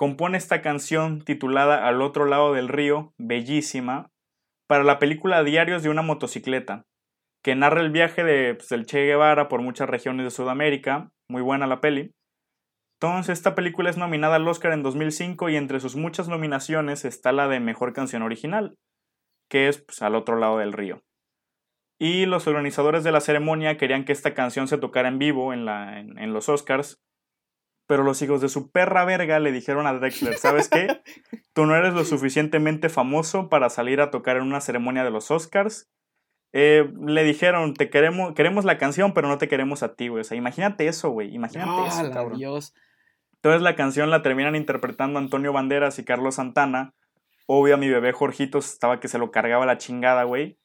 [0.00, 4.10] compone esta canción titulada Al otro lado del río, bellísima,
[4.66, 6.86] para la película Diarios de una motocicleta,
[7.44, 11.12] que narra el viaje de, pues, del Che Guevara por muchas regiones de Sudamérica.
[11.28, 12.14] Muy buena la peli.
[12.98, 17.30] Entonces, esta película es nominada al Oscar en 2005 y entre sus muchas nominaciones está
[17.32, 18.78] la de Mejor Canción Original,
[19.50, 21.02] que es pues, Al otro lado del río.
[21.98, 25.68] Y los organizadores de la ceremonia querían que esta canción se tocara en vivo en,
[25.68, 27.02] en los Oscars.
[27.90, 30.86] Pero los hijos de su perra verga le dijeron a Drexler, ¿sabes qué?
[31.54, 35.32] Tú no eres lo suficientemente famoso para salir a tocar en una ceremonia de los
[35.32, 35.90] Oscars.
[36.52, 40.20] Eh, le dijeron, te queremos, queremos la canción, pero no te queremos a ti, güey.
[40.20, 41.34] O sea, imagínate eso, güey.
[41.34, 42.38] Imagínate ¡Ah, eso, cabrón.
[42.38, 42.74] Dios!
[43.34, 46.94] Entonces la canción la terminan interpretando Antonio Banderas y Carlos Santana.
[47.48, 50.60] Obvio, a mi bebé Jorgitos estaba que se lo cargaba la chingada, güey.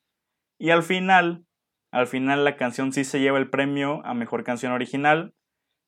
[0.60, 1.48] Y al final,
[1.90, 5.34] al final la canción sí se lleva el premio a mejor canción original.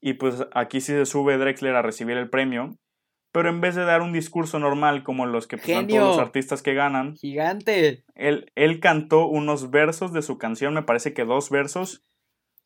[0.02, 2.78] Y pues aquí sí se sube Drexler a recibir el premio.
[3.32, 6.20] Pero en vez de dar un discurso normal como los que pues, dan todos los
[6.20, 8.04] artistas que ganan, ¡Gigante!
[8.16, 12.04] él, él cantó unos versos de su canción, me parece que dos versos,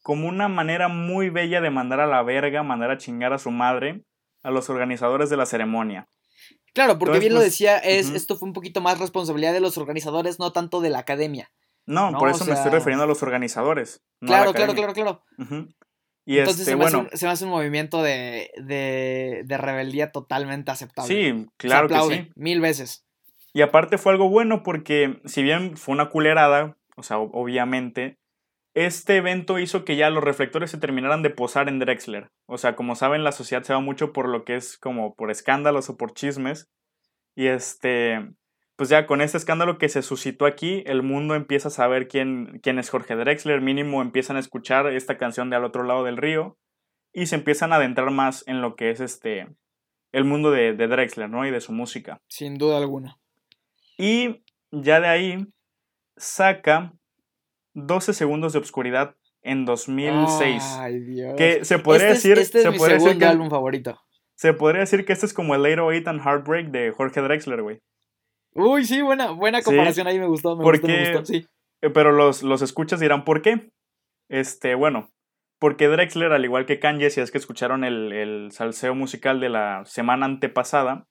[0.01, 3.51] como una manera muy bella de mandar a la verga, mandar a chingar a su
[3.51, 4.05] madre,
[4.43, 6.07] a los organizadores de la ceremonia.
[6.73, 9.59] Claro, porque Entonces, bien lo pues, decía, es, esto fue un poquito más responsabilidad de
[9.59, 11.51] los organizadores, no tanto de la academia.
[11.85, 14.01] No, No, por eso me estoy refiriendo a los organizadores.
[14.21, 15.23] no a la claro, claro, claro, claro.
[15.37, 15.67] Ujú.
[16.25, 19.41] Y Entonces este, se, me bueno, hace un, se me hace un movimiento de, de,
[19.45, 21.07] de rebeldía totalmente aceptable.
[21.13, 22.31] sí, Se claro que aplaude, sí.
[22.35, 23.05] Mil veces.
[23.53, 28.17] Y aparte fue algo bueno porque si bien fue una culerada, o sea, ob- obviamente,
[28.73, 32.29] este evento hizo que ya los reflectores se terminaran de posar en Drexler.
[32.47, 35.31] O sea, como saben, la sociedad se va mucho por lo que es como por
[35.31, 36.69] escándalos o por chismes.
[37.35, 38.29] Y este,
[38.81, 42.59] pues ya con este escándalo que se suscitó aquí, el mundo empieza a saber quién,
[42.63, 46.17] quién es Jorge Drexler, mínimo empiezan a escuchar esta canción de Al otro lado del
[46.17, 46.57] río
[47.13, 49.55] y se empiezan a adentrar más en lo que es este,
[50.11, 51.45] el mundo de, de Drexler, ¿no?
[51.45, 52.23] Y de su música.
[52.27, 53.19] Sin duda alguna.
[53.99, 55.45] Y ya de ahí
[56.17, 56.91] saca
[57.75, 60.63] 12 segundos de obscuridad en 2006.
[60.79, 61.35] Ay, Dios.
[61.37, 63.49] que se podría este decir, es, este es se mi podría decir segundo que, álbum
[63.51, 64.01] favorito.
[64.33, 67.61] se podría decir que este es como el Later Eight and Heartbreak de Jorge Drexler,
[67.61, 67.79] güey.
[68.53, 71.47] Uy, sí, buena, buena Sí, comparación ahí me gustó, me gustó, me porque- gustó, sí.
[71.81, 73.71] Eh, Pero los, los escuchas dirán, ¿por qué?
[74.29, 75.09] Este, bueno,
[75.59, 79.49] porque Drexler, al igual que Kanye, si es que escucharon el, el salseo musical de
[79.49, 81.07] la semana antepasada,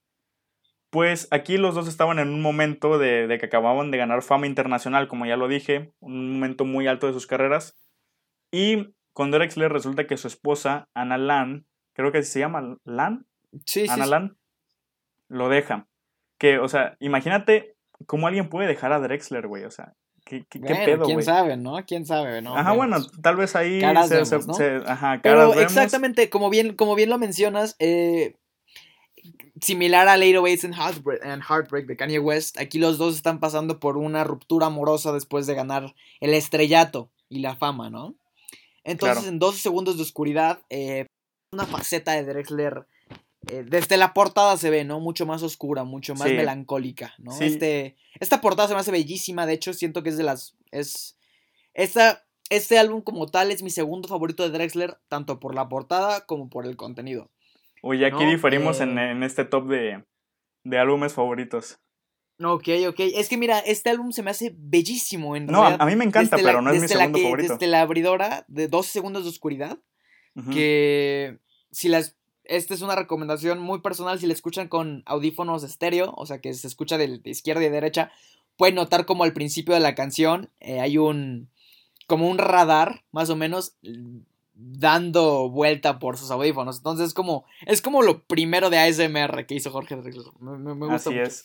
[0.91, 4.47] pues aquí los dos estaban en un momento de, de que acababan de ganar fama
[4.47, 7.79] internacional, como ya lo dije, un momento muy alto de sus carreras.
[8.53, 13.27] Y con Drexler resulta que su esposa, Ana Lan, creo que se llama Lan,
[13.67, 14.11] Sí, sí, Ana sí.
[14.11, 14.37] Lan,
[15.29, 15.89] lo deja.
[16.41, 17.77] Que, o sea, imagínate
[18.07, 21.23] cómo alguien puede dejar a Drexler, güey, o sea, ¿qué, qué, qué Bueno, pedo, quién
[21.23, 21.77] sabe, ¿no?
[21.87, 22.57] ¿Quién sabe, ¿no?
[22.57, 23.13] Ajá, bueno, Vemos.
[23.23, 24.55] tal vez ahí Caras se, vemos, ¿no?
[24.55, 25.63] se- ajá, caras Pero vemos.
[25.63, 28.37] exactamente, como bien, como bien lo mencionas, eh,
[29.61, 33.39] similar a Later Waits and Heartbreak, and Heartbreak de Kanye West, aquí los dos están
[33.39, 37.11] pasando por una ruptura amorosa después de ganar el estrellato.
[37.33, 38.17] y la fama, ¿no?
[38.83, 41.07] Entonces, en 12 segundos de oscuridad, eh,
[41.53, 42.87] una faceta de Drexler
[43.49, 45.01] eh, desde la portada se ve, ¿no?
[45.01, 47.33] Mucho más oscura, mucho más melancólica, ¿no?
[47.41, 50.57] Este, esta portada se me hace bellísima, de hecho siento que es de las...
[50.71, 51.17] Es,
[51.73, 56.27] esta, este álbum como tal es mi segundo favorito de Drexler, tanto por la portada
[56.27, 57.31] como por el contenido.
[57.83, 60.05] Oye, aquí diferimos en, eh, en, este top de,
[60.65, 61.79] de álbumes favoritos.
[62.43, 63.01] Ok, ok.
[63.15, 65.37] Es que mira, este álbum se me hace bellísimo.
[65.37, 67.55] En no, a mí me encanta, pero no es mi segundo favorito.
[67.55, 69.79] Desde la abridora de 12 segundos de oscuridad,
[70.53, 71.39] que
[71.71, 72.17] si las
[72.51, 74.19] esta es una recomendación muy personal.
[74.19, 78.11] Si la escuchan con audífonos estéreo, o sea que se escucha de, izquierda y derecha,
[78.57, 81.49] pueden notar como al principio de la canción eh, hay un.
[82.09, 83.77] como un radar, más o menos,
[84.53, 86.79] dando vuelta por sus audífonos.
[86.79, 87.45] Entonces es como.
[87.67, 89.97] Es como lo primero de ASMR que hizo Jorge
[90.41, 91.45] Me, me, gusta Así es.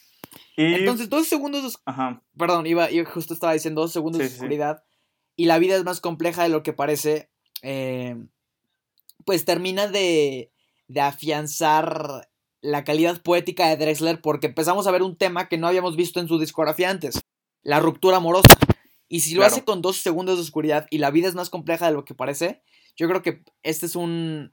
[0.58, 2.24] Entonces, dos segundos de Ajá.
[2.36, 4.84] Perdón, iba, justo estaba diciendo dos segundos de oscuridad.
[5.36, 7.30] Y la vida es más compleja de lo que parece.
[7.62, 8.18] Eh,
[9.24, 10.52] pues termina de
[10.88, 12.28] de afianzar
[12.62, 16.19] la calidad poética de Drexler porque empezamos a ver un tema que no habíamos visto
[16.19, 17.21] en su discografía antes,
[17.62, 18.58] la ruptura amorosa.
[19.08, 21.86] Y si lo hace con dos segundos de oscuridad y la vida es más compleja
[21.88, 22.63] de lo que parece,
[22.95, 24.52] yo creo que este es un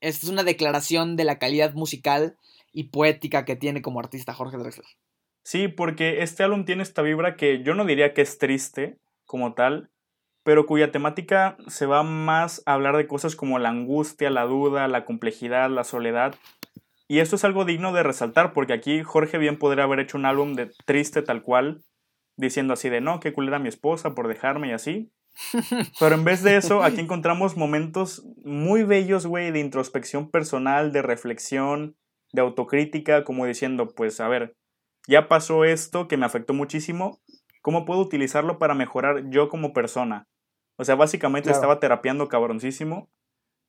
[0.00, 2.36] esta es una declaración de la calidad musical
[2.72, 4.86] y poética que tiene como artista Jorge Drexler.
[5.42, 9.54] Sí, porque este álbum tiene esta vibra que yo no diría que es triste como
[9.54, 9.90] tal,
[10.48, 14.88] pero cuya temática se va más a hablar de cosas como la angustia, la duda,
[14.88, 16.36] la complejidad, la soledad.
[17.06, 20.24] Y esto es algo digno de resaltar, porque aquí Jorge bien podría haber hecho un
[20.24, 21.82] álbum de triste tal cual,
[22.38, 25.12] diciendo así de no, qué culera mi esposa por dejarme y así.
[26.00, 31.02] Pero en vez de eso, aquí encontramos momentos muy bellos, güey, de introspección personal, de
[31.02, 31.94] reflexión,
[32.32, 34.56] de autocrítica, como diciendo, pues a ver,
[35.06, 37.20] ya pasó esto que me afectó muchísimo,
[37.60, 40.26] ¿cómo puedo utilizarlo para mejorar yo como persona?
[40.78, 43.10] O sea, básicamente estaba terapiando cabroncísimo.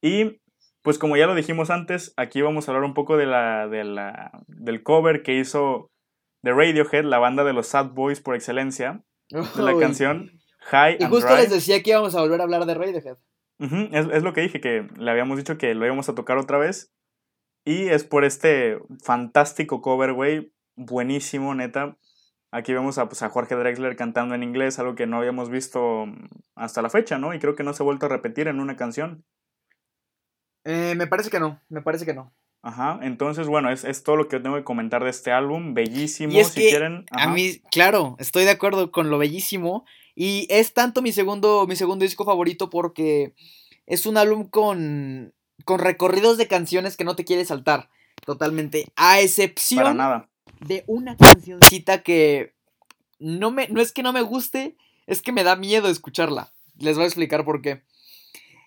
[0.02, 0.42] Y
[0.82, 3.84] pues como ya lo dijimos antes, aquí vamos a hablar un poco de la, de
[3.84, 5.92] la, del cover que hizo
[6.42, 11.06] de Radiohead, la banda de los Sad Boys por excelencia, de la canción High y
[11.06, 13.18] justo les decía que íbamos a volver a hablar de Radiohead.
[13.60, 16.58] es, es, lo que dije, que le habíamos dicho que lo íbamos a tocar otra
[16.58, 16.94] vez.
[17.66, 20.54] Y es por este fantástico cover, güey.
[20.76, 21.98] Buenísimo, neta.
[22.52, 26.06] Aquí vemos a, pues, a Jorge Drexler cantando en inglés, algo que no habíamos visto
[26.56, 27.34] hasta la fecha, ¿no?
[27.34, 29.24] Y creo que no se ha vuelto a repetir en una canción.
[30.64, 32.34] Eh, me parece que no, me parece que no.
[32.62, 36.44] Ajá, entonces bueno, es, es todo lo que tengo que comentar de este álbum, bellísimo,
[36.44, 37.06] si quieren.
[37.12, 41.78] A mí, claro, estoy de acuerdo con lo bellísimo y es tanto mi segundo, mi
[41.78, 43.34] segundo disco favorito porque
[43.86, 45.34] es un álbum con,
[45.64, 47.90] con recorridos de canciones que no te quieres saltar,
[48.26, 50.29] totalmente, a excepción Para nada
[50.60, 52.54] de una cancioncita que
[53.20, 54.76] no, me, no es que no me guste,
[55.08, 56.54] es que me da miedo escucharla.
[56.78, 57.84] Les voy a explicar por qué.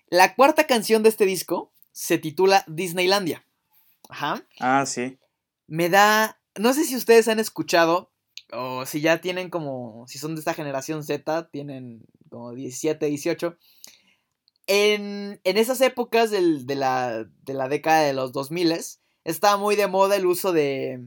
[0.09, 3.45] La cuarta canción de este disco se titula Disneylandia.
[4.09, 4.45] Ajá.
[4.59, 5.17] Ah, sí.
[5.67, 6.39] Me da.
[6.55, 8.11] No sé si ustedes han escuchado,
[8.51, 10.05] o si ya tienen como.
[10.07, 13.57] Si son de esta generación Z, tienen como 17, 18.
[14.67, 18.79] En, en esas épocas de, la, de la década de los 2000
[19.23, 21.05] estaba muy de moda el uso de,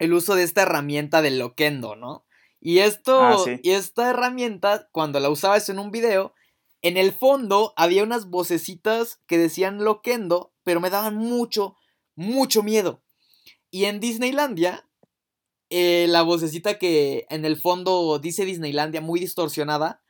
[0.00, 2.26] el uso de esta herramienta del loquendo, ¿no?
[2.58, 6.34] Y esto, ah, y esta herramienta, cuando la usabas en un video,
[6.82, 11.76] en el fondo había unas vocecitas que decían loquendo, pero me daban mucho,
[12.16, 13.02] mucho miedo.
[13.70, 14.88] Y en Disneylandia,
[15.68, 20.02] eh, la vocecita que en el fondo dice Disneylandia, muy distorsionada,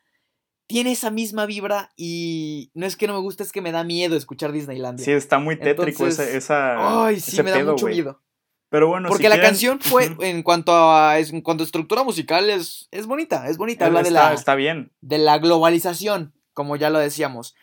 [0.69, 3.83] tiene esa misma vibra y no es que no me guste, es que me da
[3.83, 5.05] miedo escuchar Disneylandia.
[5.05, 8.23] Sí, está muy tétrico esa, Ay, sí, me da mucho miedo.
[8.71, 12.89] Pero bueno, Porque la canción fue, en cuanto a en cuanto a estructura musical, es,
[12.93, 13.87] es bonita, es bonita.
[13.87, 14.93] Habla está, de la, está bien.
[15.01, 17.57] De la globalización, como ya lo decíamos.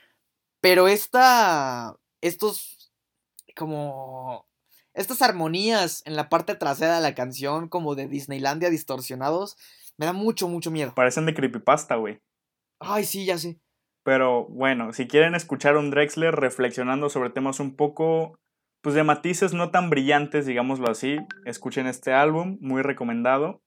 [0.59, 1.95] Pero esta.
[2.21, 2.91] Estos.
[3.55, 4.45] Como.
[4.93, 9.55] Estas armonías en la parte trasera de la canción, como de Disneylandia distorsionados,
[9.95, 10.93] me da mucho, mucho miedo.
[10.95, 12.19] Parecen de creepypasta, güey.
[12.79, 13.59] Ay, sí, ya sé.
[14.03, 18.39] Pero bueno, si quieren escuchar un Drexler reflexionando sobre temas un poco
[18.81, 21.17] pues de matices no tan brillantes, digámoslo así.
[21.45, 23.61] Escuchen este álbum, muy recomendado.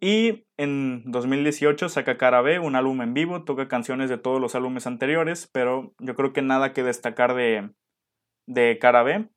[0.00, 4.54] Y en 2018 saca Cara B, un álbum en vivo, toca canciones de todos los
[4.54, 7.70] álbumes anteriores, pero yo creo que nada que destacar de,
[8.46, 9.30] de Cara B.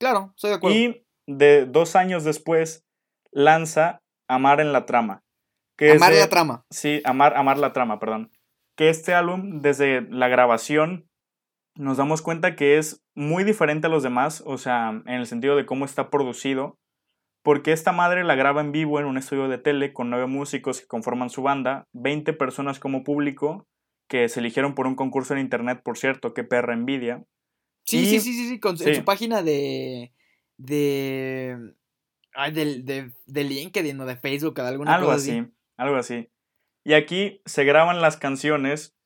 [0.00, 0.76] Claro, estoy de acuerdo.
[0.76, 2.84] Y de dos años después
[3.30, 5.22] lanza Amar en la Trama.
[5.76, 6.64] Que amar la Trama.
[6.70, 8.30] Sí, Amar, Amar la Trama, perdón.
[8.76, 11.08] Que este álbum, desde la grabación,
[11.74, 15.56] nos damos cuenta que es muy diferente a los demás, o sea, en el sentido
[15.56, 16.78] de cómo está producido,
[17.42, 20.80] porque esta madre la graba en vivo en un estudio de tele con nueve músicos
[20.80, 23.66] que conforman su banda, 20 personas como público,
[24.08, 27.24] que se eligieron por un concurso en internet, por cierto, que perra envidia.
[27.84, 30.12] Sí, Y- sí, sí, sí, sí, con, en su página de.
[30.58, 31.74] de.
[32.34, 35.44] Ay, del- de, de LinkedIn o de Facebook o de alguna algo cosa así,
[35.76, 36.28] algo así.
[36.84, 38.96] Y aquí se graban las canciones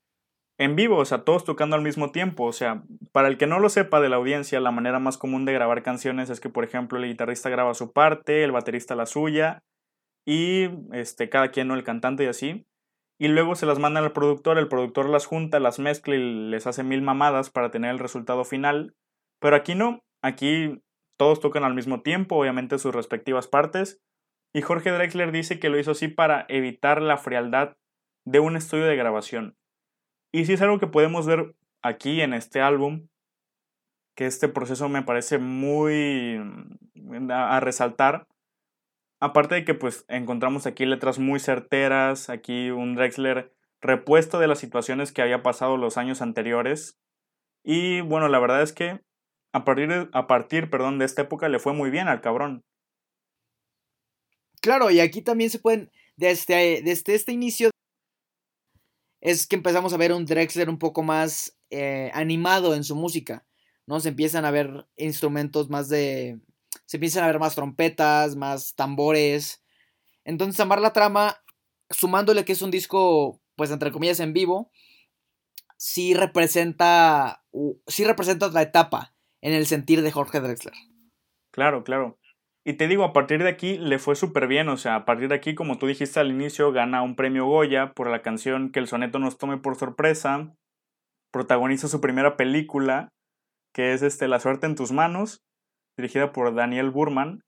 [0.58, 2.44] en vivo, o sea, todos tocando al mismo tiempo.
[2.44, 5.44] O sea, para el que no lo sepa de la audiencia, la manera más común
[5.44, 9.06] de grabar canciones es que, por ejemplo, el guitarrista graba su parte, el baterista la
[9.06, 9.62] suya,
[10.26, 11.74] y este, cada quien, ¿no?
[11.74, 12.66] El cantante y así.
[13.18, 16.66] Y luego se las mandan al productor, el productor las junta, las mezcla y les
[16.66, 18.94] hace mil mamadas para tener el resultado final.
[19.40, 20.82] Pero aquí no, aquí
[21.16, 24.02] todos tocan al mismo tiempo, obviamente sus respectivas partes.
[24.52, 27.76] Y Jorge Drexler dice que lo hizo así para evitar la frialdad
[28.26, 29.56] de un estudio de grabación.
[30.36, 33.08] Y sí es algo que podemos ver aquí en este álbum,
[34.14, 36.38] que este proceso me parece muy
[36.94, 38.26] mm, a, resaltar.
[39.18, 44.58] Aparte de que pues encontramos aquí letras muy certeras, aquí un Drexler repuesto de las
[44.58, 46.98] situaciones que había pasado los años anteriores.
[47.64, 49.00] Y bueno, la verdad es que
[49.54, 52.62] a partir, de- a partir perdón, de esta época le fue muy bien al cabrón.
[54.60, 57.70] Claro, y aquí también se pueden, desde, desde este inicio,
[59.26, 63.44] es que empezamos a ver un Drexler un poco más eh, animado en su música,
[63.84, 63.98] ¿no?
[63.98, 66.38] Se empiezan a ver instrumentos más de,
[66.84, 69.64] se empiezan a ver más trompetas, más tambores.
[70.24, 71.42] Entonces, Amar la Trama,
[71.90, 74.70] sumándole que es un disco, pues, entre comillas, en vivo,
[75.76, 77.42] sí representa,
[77.88, 80.74] sí representa otra etapa en el sentir de Jorge Drexler.
[81.50, 82.16] Claro, claro.
[82.68, 85.28] Y te digo, a partir de aquí le fue súper bien, o sea, a partir
[85.28, 88.80] de aquí, como tú dijiste al inicio, gana un premio Goya por la canción Que
[88.80, 90.52] el soneto nos tome por sorpresa,
[91.30, 93.10] protagoniza su primera película,
[93.72, 95.44] que es este La suerte en tus manos,
[95.96, 97.44] dirigida por Daniel Burman.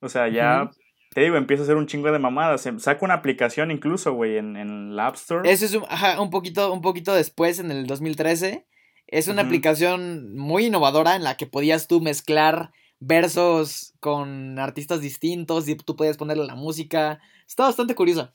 [0.00, 0.70] O sea, ya,
[1.10, 2.66] te digo, empieza a hacer un chingo de mamadas.
[2.78, 5.50] Saca una aplicación incluso, güey, en, en la App Store.
[5.50, 8.66] Ese es un, ajá, un poquito, un poquito después, en el 2013.
[9.08, 15.68] Es una aplicación muy innovadora en la que podías tú mezclar versos con artistas distintos
[15.68, 17.20] y tú podías ponerle la música.
[17.46, 18.34] Está bastante curiosa.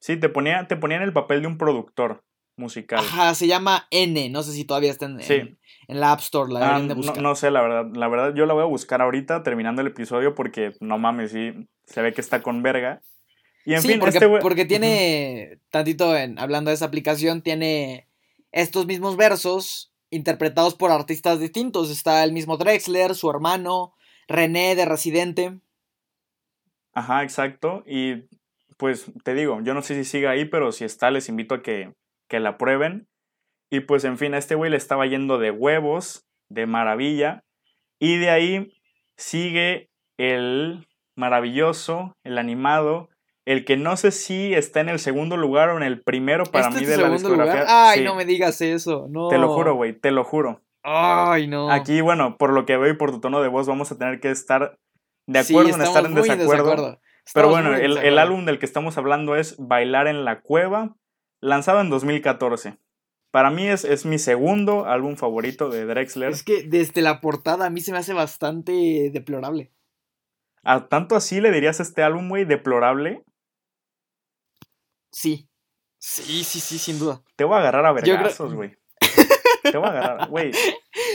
[0.00, 2.24] Sí, te ponía, te ponía en el papel de un productor
[2.56, 3.00] musical.
[3.00, 4.28] Ajá, se llama N.
[4.30, 5.34] No sé si todavía está en, Sí.
[5.34, 6.52] en, en la App Store.
[6.52, 7.22] La Ah, de no, buscar.
[7.22, 7.86] no sé, la verdad.
[7.94, 11.52] La verdad, yo la voy a buscar ahorita terminando el episodio porque no mames, sí,
[11.86, 13.00] se ve que está con verga.
[13.64, 18.08] Y en sí, fin, porque, este porque tiene, tantito en, hablando de esa aplicación, tiene
[18.52, 21.90] estos mismos versos interpretados por artistas distintos.
[21.90, 23.94] Está el mismo Drexler, su hermano,
[24.28, 25.60] René de Residente.
[26.92, 27.82] Ajá, exacto.
[27.86, 28.24] Y
[28.76, 31.62] pues te digo, yo no sé si siga ahí, pero si está, les invito a
[31.62, 31.92] que,
[32.28, 33.08] que la prueben.
[33.70, 37.44] Y pues en fin, a este güey le estaba yendo de huevos, de maravilla.
[37.98, 38.72] Y de ahí
[39.16, 43.08] sigue el maravilloso, el animado,
[43.46, 46.68] el que no sé si está en el segundo lugar o en el primero para
[46.68, 47.52] ¿Este mí de la discografía.
[47.62, 47.66] lugar?
[47.68, 49.06] Ay, Sí, no me digas eso.
[49.10, 49.28] No.
[49.28, 50.62] Te lo juro, güey, te lo juro.
[50.82, 51.70] Ay, no.
[51.70, 54.20] Aquí, bueno, por lo que veo y por tu tono de voz, vamos a tener
[54.20, 54.78] que estar
[55.26, 56.50] de Sí, acuerdo en estar en desacuerdo.
[56.52, 57.00] desacuerdo.
[57.32, 60.94] Pero bueno, el, el álbum del que estamos hablando es Bailar en la Cueva,
[61.40, 62.76] lanzado en 2014.
[63.30, 66.30] Para mí es, es mi segundo álbum favorito de Drexler.
[66.30, 69.72] Es que desde la portada a mí se me hace bastante deplorable.
[70.62, 73.24] ¿A tanto así le dirías a este álbum, güey, deplorable?
[75.14, 75.48] Sí.
[75.98, 77.22] Sí, sí, sí, sin duda.
[77.36, 78.76] Te voy a agarrar a vergazos, güey.
[79.62, 80.50] Te voy a agarrar, güey.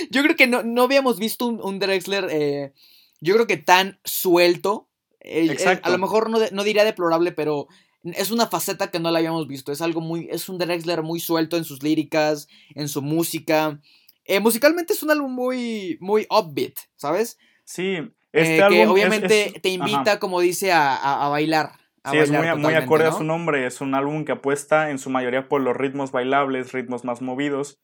[0.10, 2.74] Yo creo que no, no habíamos visto un, un Drexler, eh,
[3.22, 4.90] yo creo que tan suelto.
[5.20, 5.88] Eh, eh, Exacto.
[5.88, 7.68] a lo mejor no, de- no diría deplorable, pero
[8.04, 9.72] es una faceta que no la habíamos visto.
[9.72, 13.80] Es algo muy, es un Drexler muy suelto en sus líricas, en su música.
[14.26, 17.38] Eh, musicalmente es un álbum muy, muy upbeat, ¿sabes?
[17.66, 19.90] Sí, Eh, este que álbum es- obviamente es- te ajá.
[19.90, 21.74] invita, como dice, a, a- a bailar.
[22.12, 23.66] Sí, es muy, muy acorde a su nombre.
[23.66, 27.80] Es un álbum que apuesta en su mayoría por los ritmos bailables, ritmos más movidos.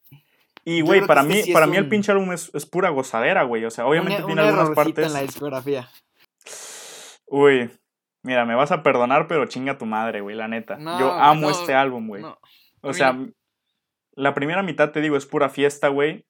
[0.64, 3.44] Y, güey, para este mí, sí para mí el pinche álbum es, es pura gozadera,
[3.44, 3.64] güey.
[3.64, 5.06] O sea, obviamente tiene un algunas partes.
[5.06, 5.88] en la discografía.
[7.26, 7.70] Uy,
[8.22, 10.76] mira, me vas a perdonar, pero chinga tu madre, güey, la neta.
[10.76, 12.24] No, Yo amo no, este álbum, güey.
[12.80, 13.16] O sea,
[14.12, 16.26] la primera mitad, te digo, es pura fiesta, güey.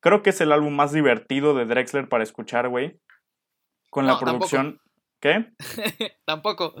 [0.00, 3.00] Creo que es el álbum más divertido de Drexler para escuchar, güey.
[3.90, 4.56] Con la tampoco.
[5.20, 5.52] ¿Qué?
[6.24, 6.74] Tampoco.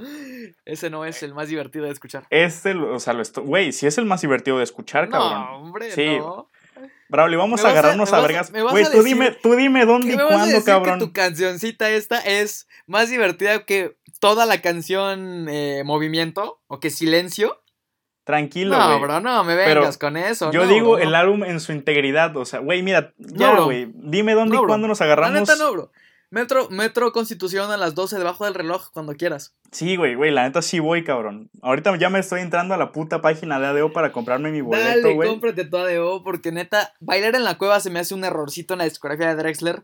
[0.64, 2.26] Ese no es el más divertido de escuchar.
[2.30, 5.32] Este, o sea, lo esto- güey, sí es el más divertido de escuchar, cabrón.
[5.44, 6.48] No, hombre, Sí, no.
[7.10, 8.52] Braulio, vamos a agarrarnos a, a- vergas.
[8.52, 10.98] Güey, tú dime, tú dime dónde ¿Qué y cuándo, cabrón.
[11.00, 16.88] que tu cancioncita esta es más divertida que toda la canción eh, Movimiento o que
[16.90, 17.62] Silencio?
[18.24, 19.00] Tranquilo, No, güey.
[19.00, 20.52] bro, no me Pero vengas con eso.
[20.52, 21.02] Yo no, digo no.
[21.02, 24.66] el álbum en su integridad, o sea, güey, mira, ya, güey, dime dónde No, y
[24.66, 25.40] cuándo nos La agarramos.
[25.40, 25.90] neta no, bro.
[26.30, 29.56] Metro, Metro Constitución a las 12 debajo del reloj, cuando quieras.
[29.72, 31.50] Sí, güey, güey, la neta sí voy, cabrón.
[31.60, 34.86] Ahorita ya me estoy entrando a la puta página de ADO para comprarme mi boleto,
[34.88, 35.28] Dale, güey.
[35.28, 38.78] cómprate tu ADO, porque neta, bailar en la cueva se me hace un errorcito en
[38.78, 39.82] la discografía de Drexler.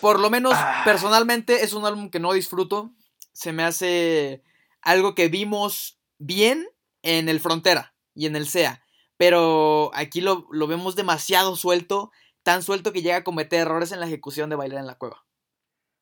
[0.00, 0.80] Por lo menos, Ah.
[0.86, 2.92] personalmente, es un álbum que no disfruto.
[3.32, 4.42] Se me hace
[4.80, 6.66] algo que vimos bien
[7.02, 8.82] en el Frontera y en el SEA.
[9.18, 12.10] Pero aquí lo, lo vemos demasiado suelto,
[12.42, 15.26] tan suelto que llega a cometer errores en la ejecución de bailar en la cueva.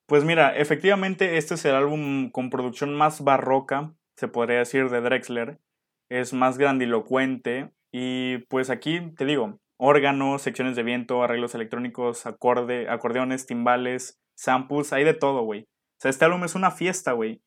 [0.09, 5.03] Pues mira, efectivamente este es el álbum con producción más barroca, se podría decir, de
[5.03, 5.61] Drexler.
[6.09, 12.89] Es más grandilocuente y pues aquí te digo, órganos, secciones de viento, arreglos electrónicos, acorde,
[12.89, 15.65] acordeones, timbales, samples, hay de todo, güey.
[15.65, 17.43] O sea, este álbum es una fiesta, güey.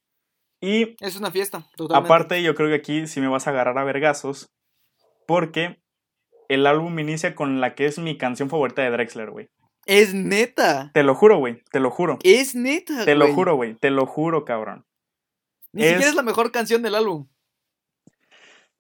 [0.62, 2.14] Y Es una fiesta, totalmente.
[2.14, 4.53] aparte yo creo que aquí sí me vas a agarrar a vergazos
[5.26, 5.82] porque
[6.47, 9.49] el álbum inicia con la que es mi canción favorita de Drexler, güey.
[9.86, 10.91] Es neta.
[10.93, 12.19] Te lo juro, güey, te lo juro.
[12.23, 13.03] Es neta.
[13.05, 13.36] Te lo güey.
[13.36, 14.86] juro, güey, te lo juro, cabrón.
[15.73, 17.27] Ni es- siquiera es la mejor canción del álbum.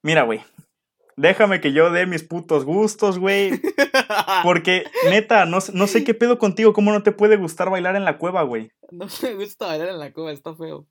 [0.03, 0.41] Mira, güey.
[1.17, 3.51] Déjame que yo dé mis putos gustos, güey.
[4.43, 6.73] Porque, neta, no, sé- no sé qué pedo contigo.
[6.73, 8.71] ¿Cómo no te puede gustar bailar en la cueva, güey?
[8.91, 10.87] No me gusta bailar en la cueva, está feo.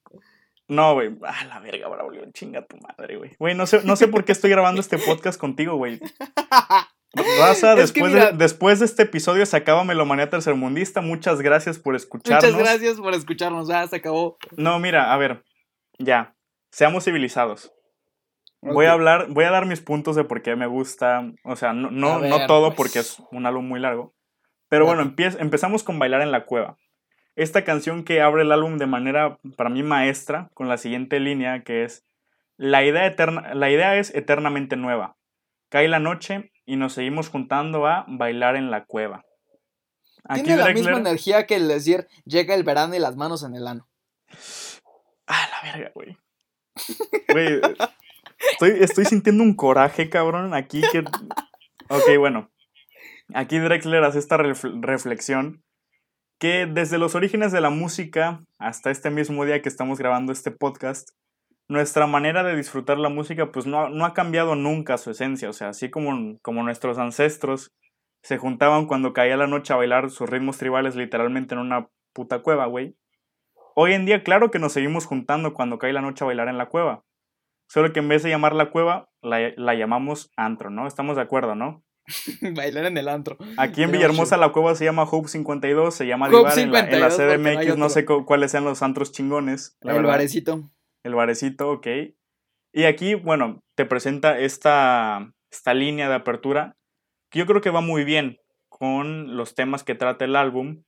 [0.68, 1.10] No, güey.
[1.24, 2.30] Ah, la verga, Braulio.
[2.32, 3.32] Chinga tu madre, güey.
[3.38, 5.98] Güey, no sé, no sé por qué estoy grabando este podcast contigo, güey.
[7.40, 11.00] Raza, después, mira- de, después de este episodio se acaba Melomanía Tercermundista.
[11.00, 12.44] Muchas gracias por escucharnos.
[12.44, 14.38] Muchas gracias por escucharnos, ya se acabó.
[14.56, 15.42] No, mira, a ver.
[15.98, 16.34] Ya.
[16.70, 17.72] Seamos civilizados.
[18.62, 21.32] Voy a hablar, voy a dar mis puntos de por qué me gusta.
[21.44, 22.76] O sea, no, no, A ver, no todo pues.
[22.76, 24.14] porque es un álbum muy largo.
[24.68, 26.76] Pero bueno, empezamos con Bailar en la Cueva.
[27.34, 31.62] Esta canción que abre el álbum de manera, para mí, maestra, con la siguiente línea
[31.64, 32.04] que es
[32.56, 35.16] la idea, eterna, la idea es eternamente nueva.
[35.70, 39.24] Cae la noche y nos seguimos juntando a bailar en la cueva.
[40.22, 43.56] Aquí Tiene la misma energía que el decir llega el verano y las manos en
[43.56, 43.88] el ano.
[45.26, 46.16] Ah, la verga, güey.
[47.32, 47.60] Güey,
[48.52, 51.00] estoy, estoy sintiendo un coraje, cabrón, aquí que...
[51.88, 52.52] Ok, bueno.
[53.34, 55.64] Aquí Drexler hace esta refl- reflexión
[56.38, 60.52] que desde los orígenes de la música hasta este mismo día que estamos grabando este
[60.52, 61.10] podcast,
[61.70, 65.48] nuestra manera de disfrutar la música pues no, no ha cambiado nunca su esencia.
[65.48, 67.72] O sea, así como, como nuestros ancestros
[68.22, 72.40] se juntaban cuando caía la noche a bailar sus ritmos tribales literalmente en una puta
[72.40, 72.96] cueva, güey.
[73.76, 76.58] Hoy en día, claro que nos seguimos juntando cuando cae la noche a bailar en
[76.58, 77.04] la cueva.
[77.68, 80.88] Solo que en vez de llamar la cueva, la, la llamamos antro, ¿no?
[80.88, 81.84] Estamos de acuerdo, ¿no?
[82.56, 83.38] Bailar en el antro.
[83.56, 87.00] Aquí en Villahermosa la cueva se llama Hope 52, se llama Divar en la, en
[87.00, 89.92] la 52 porque no hay CDMX, no, sé cu- cuáles sean los antros chingones, la
[89.92, 90.10] el verdad.
[90.10, 90.68] barecito.
[91.04, 91.86] El barecito, ok.
[92.72, 96.76] Y aquí, bueno, te presenta esta, esta línea de apertura
[97.30, 98.38] que yo creo que va muy bien
[98.68, 100.82] con los temas que trata el álbum.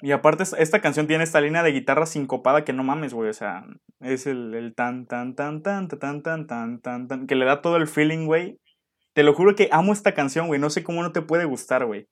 [0.00, 3.30] Y aparte, es- esta canción tiene esta línea de guitarra sincopada que no mames, güey.
[3.30, 3.64] O sea,
[4.00, 7.44] es el, el tan, tan, tan, tan, tan, tan, tan, tan, tan, tan, que le
[7.44, 8.58] da todo el feeling, güey.
[9.14, 10.58] Te lo juro que amo esta canción, güey.
[10.60, 12.06] No sé cómo no te puede gustar, güey.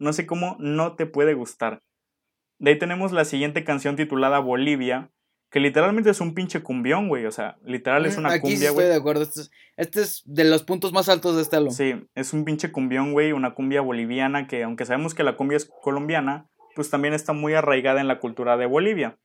[0.00, 1.80] No sé cómo no te puede gustar.
[2.60, 5.10] De ahí tenemos la siguiente canción titulada Bolivia,
[5.50, 7.26] que literalmente es un pinche cumbión, güey.
[7.26, 8.88] O sea, literal es una Aquí sí cumbia, estoy güey.
[8.88, 9.22] de acuerdo.
[9.22, 11.72] Este es, este es de los puntos más altos de este álbum.
[11.72, 15.56] Sí, es un pinche cumbión, güey, una cumbia boliviana que aunque sabemos que la cumbia
[15.56, 19.18] es colombiana, pues también está muy arraigada en la cultura de Bolivia.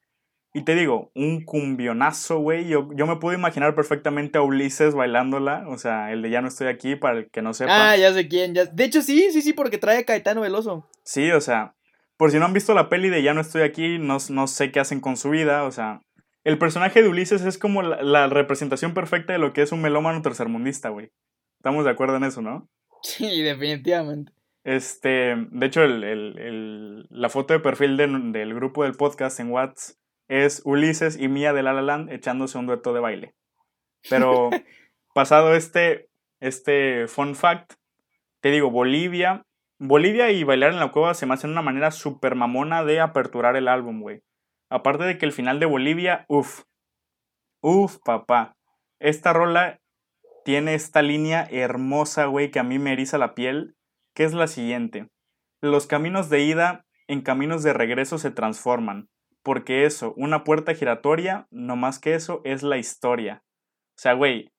[0.56, 2.68] Y te digo, un cumbionazo, güey.
[2.68, 6.48] Yo, yo me puedo imaginar perfectamente a Ulises bailándola, o sea, el de Ya no
[6.48, 7.92] estoy aquí, para el que no sepa.
[7.92, 8.54] Ah, ya sé quién.
[8.54, 8.66] Ya...
[8.66, 10.88] De hecho, sí, sí, sí, porque trae a Caetano Veloso.
[11.04, 11.74] Sí, o sea,
[12.18, 14.72] por si no han visto la peli de Ya no estoy aquí, no, no sé
[14.72, 16.02] qué hacen con su vida, o sea,
[16.44, 19.82] el personaje de Ulises es como la, la representación perfecta de lo que es un
[19.82, 21.12] melómano tercermundista, güey.
[21.60, 22.70] Estamos de acuerdo en eso, ¿no?
[23.02, 24.32] Sí, definitivamente.
[24.64, 29.40] Este, de hecho, el, el- el- la foto de perfil de- del grupo del podcast
[29.40, 29.96] en WhatsApp
[30.30, 33.36] es Ulises y Mía de La La Land echándose un dueto de baile.
[34.10, 34.50] Pero
[35.14, 36.08] pasado este,
[36.40, 37.74] este fun fact,
[38.42, 39.46] te digo, Bolivia,
[39.80, 43.56] Bolivia y Bailar en la Cueva se me hacen una manera súper mamona de aperturar
[43.58, 44.22] el álbum, güey.
[44.74, 46.64] Aparte de que el final de Bolivia, uff,
[47.62, 48.58] uff, papá.
[49.00, 49.80] Esta rola
[50.46, 53.76] tiene esta línea hermosa, güey, que a mí me eriza la piel
[54.16, 55.10] que es la siguiente.
[55.62, 59.10] Los caminos de ida en caminos de regreso se transforman,
[59.44, 63.44] porque eso, una puerta giratoria, no más que eso, es la historia.
[63.90, 64.52] O sea, güey,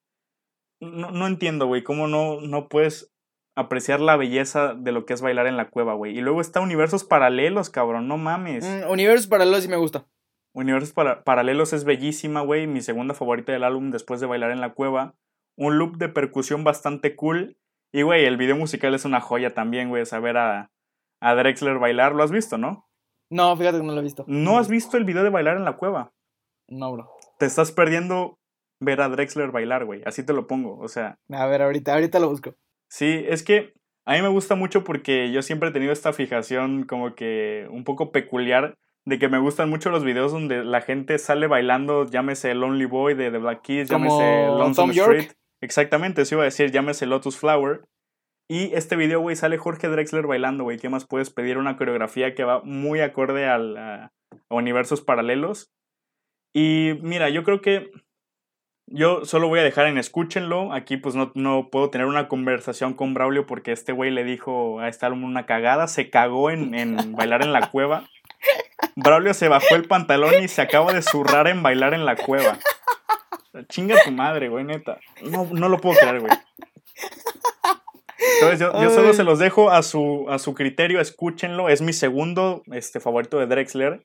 [0.80, 3.12] no, no entiendo, güey, cómo no, no puedes
[3.56, 6.16] apreciar la belleza de lo que es bailar en la cueva, güey.
[6.16, 8.64] Y luego está universos paralelos, cabrón, no mames.
[8.64, 10.06] Mm, Universos Paralelos sí me gusta.
[10.52, 12.66] Universos para- Paralelos es bellísima, güey.
[12.66, 15.14] Mi segunda favorita del álbum después de Bailar en la Cueva.
[15.56, 17.56] Un loop de percusión bastante cool.
[17.92, 20.04] Y, güey, el video musical es una joya también, güey.
[20.06, 20.70] Saber a,
[21.20, 22.14] a Drexler bailar.
[22.14, 22.88] ¿Lo has visto, no?
[23.30, 24.24] No, fíjate que no lo he visto.
[24.26, 26.12] ¿No has visto el video de bailar en la cueva?
[26.68, 27.10] No, bro.
[27.38, 28.38] Te estás perdiendo
[28.80, 30.02] ver a Drexler bailar, güey.
[30.06, 31.18] Así te lo pongo, o sea.
[31.30, 32.54] A ver, ahorita, ahorita lo busco.
[32.94, 33.74] Sí, es que
[34.06, 37.82] a mí me gusta mucho porque yo siempre he tenido esta fijación como que un
[37.82, 42.54] poco peculiar de que me gustan mucho los videos donde la gente sale bailando, llámese
[42.54, 45.32] Lonely Boy de The Black Keys, llámese Lonesome Street.
[45.60, 47.80] Exactamente, eso iba a decir, llámese Lotus Flower.
[48.48, 50.78] Y este video, güey, sale Jorge Drexler bailando, güey.
[50.78, 51.58] ¿Qué más puedes pedir?
[51.58, 54.12] Una coreografía que va muy acorde al, a,
[54.50, 55.72] universos paralelos.
[56.54, 57.90] Y mira, yo creo que
[58.86, 60.72] yo solo voy a dejar en escúchenlo.
[60.72, 64.80] Aquí pues no, no puedo tener una conversación con Braulio porque este güey le dijo
[64.80, 65.88] a este álbum una cagada.
[65.88, 68.04] Se cagó en, en bailar en la cueva.
[68.96, 72.58] Braulio se bajó el pantalón y se acaba de zurrar en bailar en la cueva.
[73.68, 74.98] Chinga tu madre, güey, neta.
[75.22, 76.32] No, no lo puedo creer, güey.
[78.34, 81.68] Entonces yo, yo, solo se los dejo a su, a su criterio, escúchenlo.
[81.68, 84.04] Es mi segundo este, favorito de Drexler.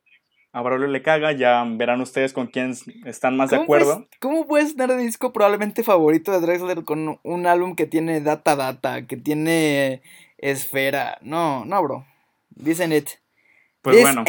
[0.51, 2.73] A Braulio le caga, ya verán ustedes con quién
[3.05, 4.07] están más de acuerdo.
[4.19, 9.05] ¿Cómo puedes tener disco probablemente favorito de Drexler con un álbum que tiene data data,
[9.05, 10.01] que tiene
[10.39, 11.19] esfera?
[11.21, 12.05] No, no, bro.
[12.49, 13.09] Dicen it.
[13.81, 14.25] Pues bueno,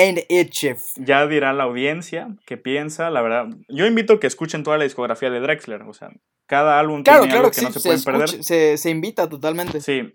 [0.97, 3.49] ya dirá la audiencia qué piensa, la verdad.
[3.69, 6.11] Yo invito a que escuchen toda la discografía de Drexler, o sea,
[6.47, 8.29] cada álbum tiene algo que, no se, pueden perder.
[8.45, 9.81] Se, se, invita totalmente.
[9.81, 10.15] Sí.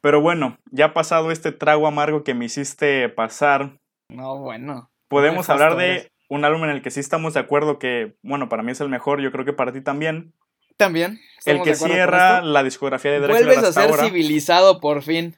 [0.00, 3.78] Pero bueno, ya pasado este trago amargo que me hiciste pasar.
[4.08, 4.90] No, bueno.
[5.08, 8.62] Podemos hablar de un álbum en el que sí estamos de acuerdo que, bueno, para
[8.62, 10.32] mí es el mejor, yo creo que para ti también.
[10.76, 11.20] También.
[11.44, 13.46] El que cierra la discografía de Drexler.
[13.46, 15.36] Vuelves a ser civilizado por fin.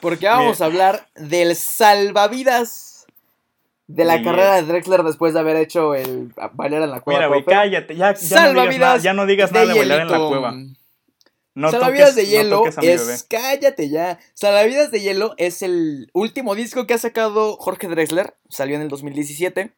[0.00, 3.06] Porque vamos a hablar del salvavidas
[3.86, 7.18] de la carrera de Drexler después de haber hecho el bailar en la cueva.
[7.18, 10.10] Mira, güey, cállate, ya, ya no digas nada, ya no digas nada de bailar en
[10.10, 10.54] la cueva.
[11.54, 13.26] No Salvavidas de Hielo es.
[13.28, 14.18] Cállate ya.
[14.34, 18.34] Salvavidas de Hielo es el último disco que ha sacado Jorge Drexler.
[18.48, 19.72] Salió en el 2017.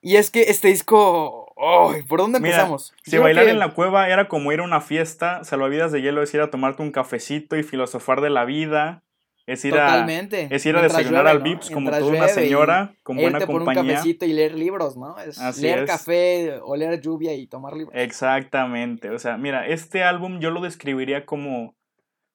[0.00, 1.52] Y es que este disco.
[1.56, 2.02] ¡Ay!
[2.02, 2.92] ¿Por dónde empezamos?
[3.04, 6.34] si bailar en la cueva era como ir a una fiesta, Salvavidas de Hielo es
[6.34, 9.03] ir a tomarte un cafecito y filosofar de la vida.
[9.46, 10.48] Es ir Totalmente.
[10.50, 13.74] a, es ir a desayunar al Vips como toda una señora con buena compañía.
[13.74, 15.18] por un cafecito y leer libros, ¿no?
[15.18, 17.94] Es leer café, oler lluvia y tomar libros.
[17.94, 19.10] Exactamente.
[19.10, 21.76] O sea, mira, este álbum yo lo describiría como,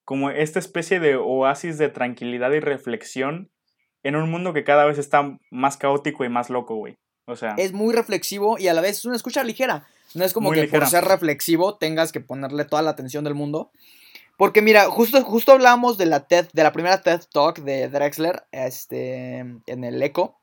[0.06, 3.50] como esta especie de oasis de tranquilidad y reflexión
[4.04, 6.98] en un mundo que cada vez está más caótico y más loco, güey.
[7.26, 7.56] O sea.
[7.58, 9.88] Es muy reflexivo y a la vez es una escucha ligera.
[10.14, 13.72] No es como que por ser reflexivo tengas que ponerle toda la atención del mundo.
[14.40, 18.48] Porque mira, justo, justo hablamos de la TED, de la primera TED Talk de Drexler,
[18.54, 20.40] este, en el Eco.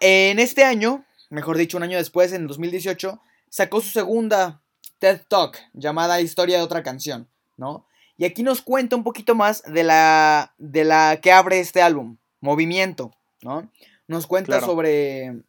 [0.00, 4.62] En este año, mejor dicho, un año después, en 2018, sacó su segunda
[4.98, 7.86] TED Talk, llamada Historia de otra canción, ¿no?
[8.18, 12.18] Y aquí nos cuenta un poquito más de la, de la que abre este álbum,
[12.42, 13.72] Movimiento, ¿no?
[14.08, 15.42] Nos cuenta sobre,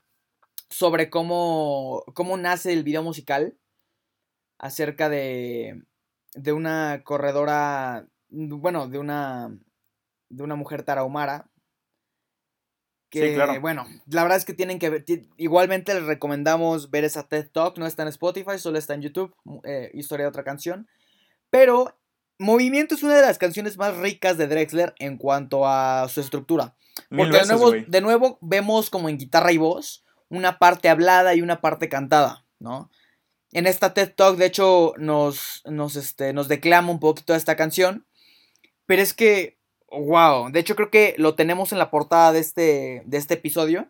[0.69, 3.57] sobre cómo, cómo nace el video musical,
[4.57, 5.83] acerca de,
[6.35, 9.57] de una corredora, bueno, de una,
[10.29, 11.49] de una mujer tarahumara.
[13.09, 13.61] Que, sí, claro.
[13.61, 15.05] bueno, la verdad es que tienen que ver,
[15.37, 19.33] igualmente les recomendamos ver esa TED Talk, no está en Spotify, solo está en YouTube,
[19.63, 20.87] eh, historia de otra canción.
[21.49, 21.97] Pero
[22.37, 26.75] Movimiento es una de las canciones más ricas de Drexler en cuanto a su estructura.
[27.09, 31.41] Porque de, nuevo, de nuevo vemos como en guitarra y voz una parte hablada y
[31.41, 32.89] una parte cantada, ¿no?
[33.55, 38.05] En esta TED Talk, de hecho, nos, nos, este, nos declama un poquito esta canción.
[38.85, 39.57] Pero es que,
[39.89, 43.89] wow, de hecho creo que lo tenemos en la portada de este, de este episodio.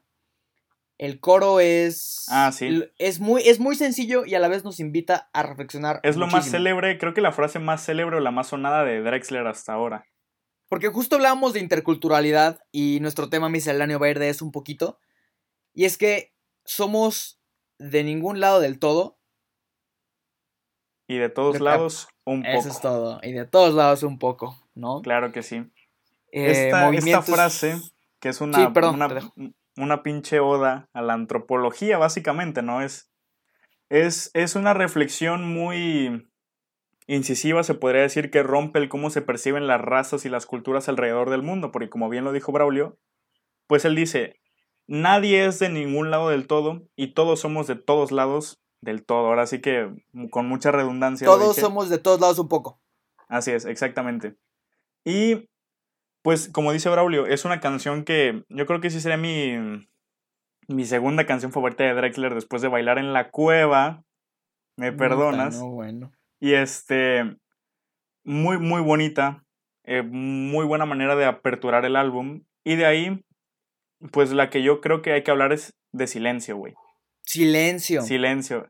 [0.99, 2.28] El coro es.
[2.30, 2.84] Ah, sí.
[2.99, 5.99] Es muy, es muy sencillo y a la vez nos invita a reflexionar.
[6.03, 9.01] Es lo más célebre, creo que la frase más célebre o la más sonada de
[9.01, 10.05] Drexler hasta ahora.
[10.70, 14.51] Porque justo hablábamos de interculturalidad y nuestro tema misceláneo va a ir de eso un
[14.51, 14.99] poquito.
[15.74, 16.36] Y es que
[16.66, 17.41] somos
[17.80, 19.18] de ningún lado del todo,
[21.08, 22.58] y de todos lados, un poco.
[22.58, 23.20] Eso es todo.
[23.24, 25.01] Y de todos lados, un poco, ¿no?
[25.01, 25.64] Claro que sí.
[26.32, 27.78] Eh, esta, frase,
[28.20, 28.74] que es una,
[29.78, 32.82] una, pinche oda a la antropología, básicamente, ¿no?
[32.82, 33.10] Es,
[33.89, 36.28] es, es una reflexión muy
[37.08, 40.89] incisiva, se podría decir, que rompe el cómo se perciben las razas y las culturas
[40.89, 42.97] alrededor del mundo, porque como bien lo dijo Braulio,
[43.68, 44.39] pues él dice,
[44.88, 49.27] nadie es de ningún lado del todo y todos somos de todos lados del todo.
[49.27, 49.91] Ahora sí que
[50.29, 51.25] con mucha redundancia.
[51.25, 52.79] Todos somos de todos lados un poco.
[53.27, 54.36] Así es, exactamente.
[55.03, 55.49] Y
[56.21, 59.88] pues como dice Braulio, es una canción que yo creo que sí sería mi,
[60.67, 64.03] mi segunda canción favorita de Drexler después de bailar en la cueva.
[64.77, 65.59] Me perdonas.
[65.59, 66.11] bueno.
[66.39, 67.38] Y este,
[68.23, 69.43] muy, muy bonita.
[69.83, 72.43] Eh, muy buena manera de aperturar el álbum.
[72.63, 73.25] Y de ahí
[74.11, 76.73] pues la que yo creo que hay que hablar es de silencio, güey.
[77.26, 78.01] Silencio.
[78.03, 78.69] Silencio.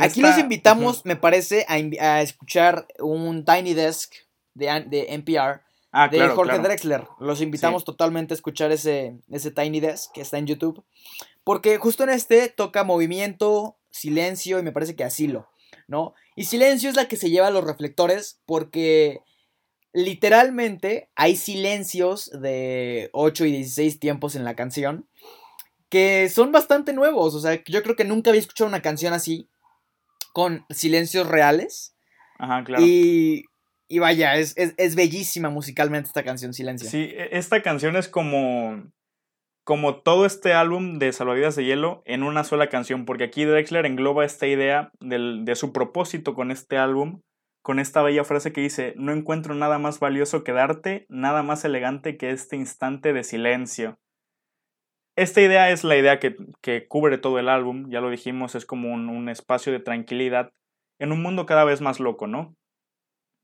[0.00, 4.12] Aquí los invitamos, me parece, a, escuchar un Tiny Desk
[4.54, 7.06] de, de NPR ah, de Jorge Drexler.
[7.18, 10.84] Los invitamos totalmente a escuchar ese, ese Tiny Desk que está en YouTube.
[11.44, 15.48] Porque justo en este toca movimiento, silencio y me parece que asilo,
[15.88, 16.14] ¿no?
[16.36, 19.20] Y silencio es la que se lleva a los reflectores porque
[19.92, 25.06] literalmente hay silencios de 8 y 16 tiempos en la canción
[25.88, 27.34] que son bastante nuevos.
[27.34, 29.48] O sea, yo creo que nunca había escuchado una canción así
[30.32, 31.96] con silencios reales.
[32.38, 32.84] Ajá, claro.
[32.84, 33.44] Y,
[33.88, 36.88] y vaya, es, es, bellísima musicalmente esta canción, Silencio.
[36.88, 38.90] Sí, e, esta canción es como,
[39.62, 43.86] como todo este álbum de Salvavidas de Hielo en una sola canción, porque aquí Drexler
[43.86, 47.20] engloba esta idea del, de su propósito con este álbum,
[47.62, 51.64] con esta bella frase que dice, no encuentro nada más valioso que darte, nada más
[51.64, 53.98] elegante que este instante de silencio.
[55.16, 58.92] Esta idea es la idea que, cubre todo el álbum, ya lo dijimos, es como
[58.92, 60.52] un, espacio de tranquilidad
[60.98, 62.56] en un mundo cada vez más loco, ¿no?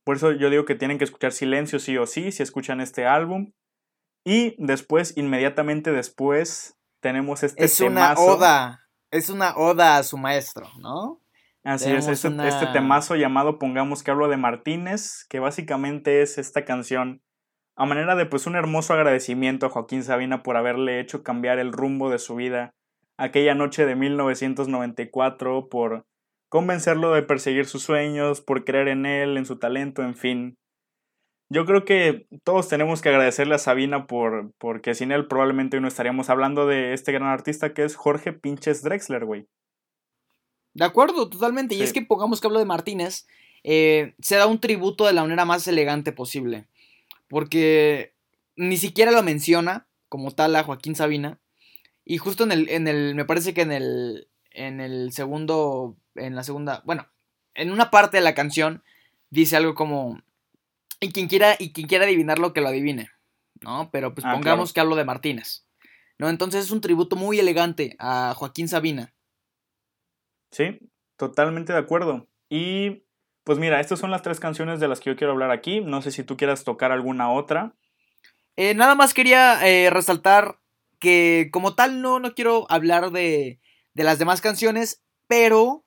[0.04, 3.06] Por eso yo digo que tienen que escuchar Silencio sí o sí si escuchan este
[3.06, 3.52] álbum.
[4.24, 10.68] Y después, inmediatamente después, tenemos este Es una oda, es una oda a su maestro,
[10.78, 11.20] ¿no?
[11.62, 16.64] Así es, este, este, temazo llamado Pongamos que hablo de Martínez, que básicamente es esta
[16.64, 17.22] canción
[17.80, 21.72] a manera de pues un hermoso agradecimiento a Joaquín Sabina por haberle hecho cambiar el
[21.72, 22.74] rumbo de su vida
[23.16, 26.04] aquella noche de 1994, por
[26.50, 30.58] convencerlo de perseguir sus sueños, por creer en él, en su talento, en fin.
[31.48, 35.82] Yo creo que todos tenemos que agradecerle a Sabina por porque sin él probablemente hoy
[35.82, 39.46] no estaríamos hablando de este gran artista que es Jorge Pinches Drexler, güey.
[40.74, 41.76] De acuerdo, totalmente.
[41.76, 43.26] Y es que pongamos que hablo de Martínez,
[43.64, 46.66] eh, se da un tributo de la manera más elegante posible.
[47.30, 48.12] Porque
[48.56, 51.40] ni siquiera lo menciona como tal a Joaquín Sabina.
[52.04, 56.34] Y justo en el, en el, me parece que en el, en el segundo, en
[56.34, 57.06] la segunda, bueno,
[57.54, 58.82] en una parte de la canción
[59.30, 60.20] dice algo como,
[60.98, 63.10] y quien quiera, y quien quiera adivinarlo, que lo adivine,
[63.60, 63.90] ¿no?
[63.92, 65.64] Pero pues ah, pongamos que hablo de Martínez,
[66.18, 66.28] ¿no?
[66.28, 69.14] Entonces es un tributo muy elegante a Joaquín Sabina.
[70.50, 70.80] Sí,
[71.16, 72.26] totalmente de acuerdo.
[72.48, 73.04] Y
[73.50, 75.80] pues mira, estas son las tres canciones de las que yo quiero hablar aquí.
[75.80, 77.74] No sé si tú quieras tocar alguna otra.
[78.54, 80.60] Eh, nada más quería eh, resaltar
[81.00, 83.58] que como tal no, no quiero hablar de,
[83.92, 85.84] de las demás canciones, pero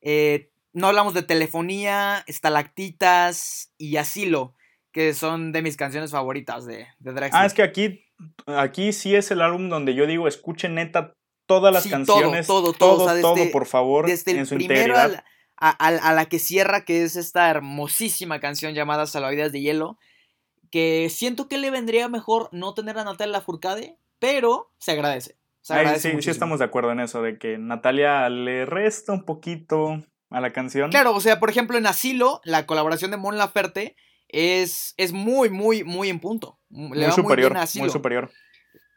[0.00, 4.54] eh, no hablamos de telefonía, estalactitas y asilo,
[4.92, 7.42] que son de mis canciones favoritas de, de Drexler.
[7.42, 8.04] Ah, es que aquí,
[8.46, 11.14] aquí sí es el álbum donde yo digo, escuchen neta
[11.48, 15.24] todas las canciones, todo, todo, todo, todo, por favor, desde el primero integridad
[15.64, 19.96] a, la que cierra, que es esta hermosísima canción llamada Salvavidas de Hielo,
[20.70, 25.36] que siento que le vendría mejor no tener a Natalia Furcade, pero se agradece.
[25.62, 30.40] sí, sí estamos de acuerdo en eso, de que Natalia le resta un poquito a
[30.40, 30.90] la canción.
[30.90, 33.94] Claro, o sea, por ejemplo, en Asilo, la colaboración de Mon Laferte
[34.26, 36.58] es, es muy, muy, muy en punto.
[36.70, 38.32] Le muy superior, muy, muy superior.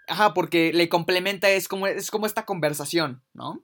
[0.08, 3.64] Ajá, porque le complementa, es como, es como esta conversación, ¿no?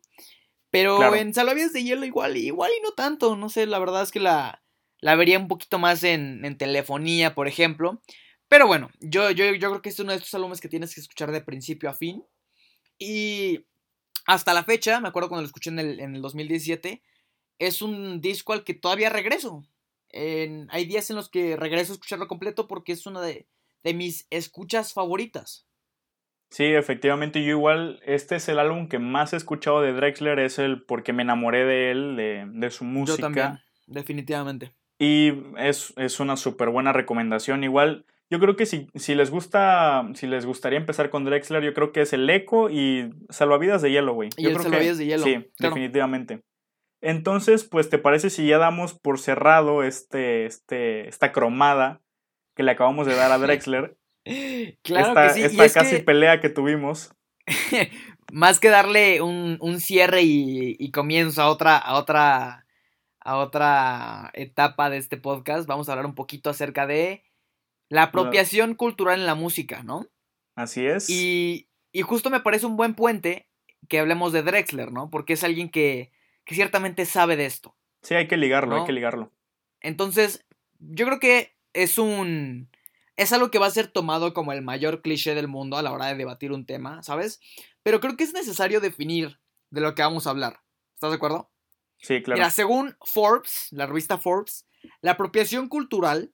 [0.72, 4.12] Pero en Salvavidas de Hielo igual, igual y no tanto, no sé, la verdad es
[4.12, 4.64] que la,
[5.02, 8.02] la vería un poquito más en, en telefonía, por ejemplo.
[8.48, 11.02] Pero bueno, yo, yo, yo creo que es uno de estos álbumes que tienes que
[11.02, 12.26] escuchar de principio a fin.
[12.98, 13.66] Y
[14.26, 17.02] hasta la fecha, me acuerdo cuando lo escuché en el, en el 2017,
[17.60, 19.64] es un disco al que todavía regreso.
[20.14, 23.48] hay días en los que regreso a escucharlo completo porque es una de,
[23.84, 25.66] de mis escuchas favoritas.
[26.52, 30.60] Sí, efectivamente, yo igual, este es el álbum que más he escuchado de Drexler, es
[30.60, 32.16] el porque me enamoré de él,
[32.54, 33.18] de, su música.
[33.18, 34.74] Yo también, definitivamente.
[35.00, 37.64] Y es, es una súper buena recomendación.
[37.64, 41.74] Igual, yo creo que si, si les gusta, si les gustaría empezar con Drexler, yo
[41.74, 44.30] creo que es el Eco y Salvavidas de Hielo, güey.
[44.36, 45.24] Y el Salvavidas de Hielo.
[45.24, 46.42] Sí, definitivamente.
[47.00, 52.02] Entonces, pues, ¿te parece si ya damos por cerrado este, este, esta cromada
[52.56, 53.98] que le acabamos de dar a Drexler?
[54.84, 55.58] Claro esta, que sí.
[55.60, 57.14] Esta casi pelea que tuvimos.
[58.32, 62.66] más que darle un, cierre y, comienzo a otra, a otra,
[63.20, 67.24] a otra etapa de este podcast, vamos a hablar un poquito acerca de
[67.90, 70.08] la apropiación cultural en la música, ¿no?
[70.56, 71.10] Así es.
[71.10, 73.50] Y, y, justo me parece un buen puente
[73.90, 75.10] que hablemos de Drexler, ¿no?
[75.10, 76.12] Porque es alguien que,
[76.46, 77.76] que ciertamente sabe de esto.
[78.02, 79.32] Sí, hay que ligarlo, hay que ligarlo.
[79.82, 80.46] Entonces,
[80.80, 82.70] yo creo que es un
[83.22, 85.92] es algo que va a ser tomado como el mayor cliché del mundo a la
[85.92, 87.40] hora de debatir un tema, ¿sabes?
[87.84, 90.62] Pero creo que es necesario definir de lo que vamos a hablar.
[90.96, 91.52] ¿Estás de acuerdo?
[92.00, 92.40] Sí, claro.
[92.40, 94.66] Mira, según Forbes, la revista Forbes,
[95.02, 96.34] la apropiación cultural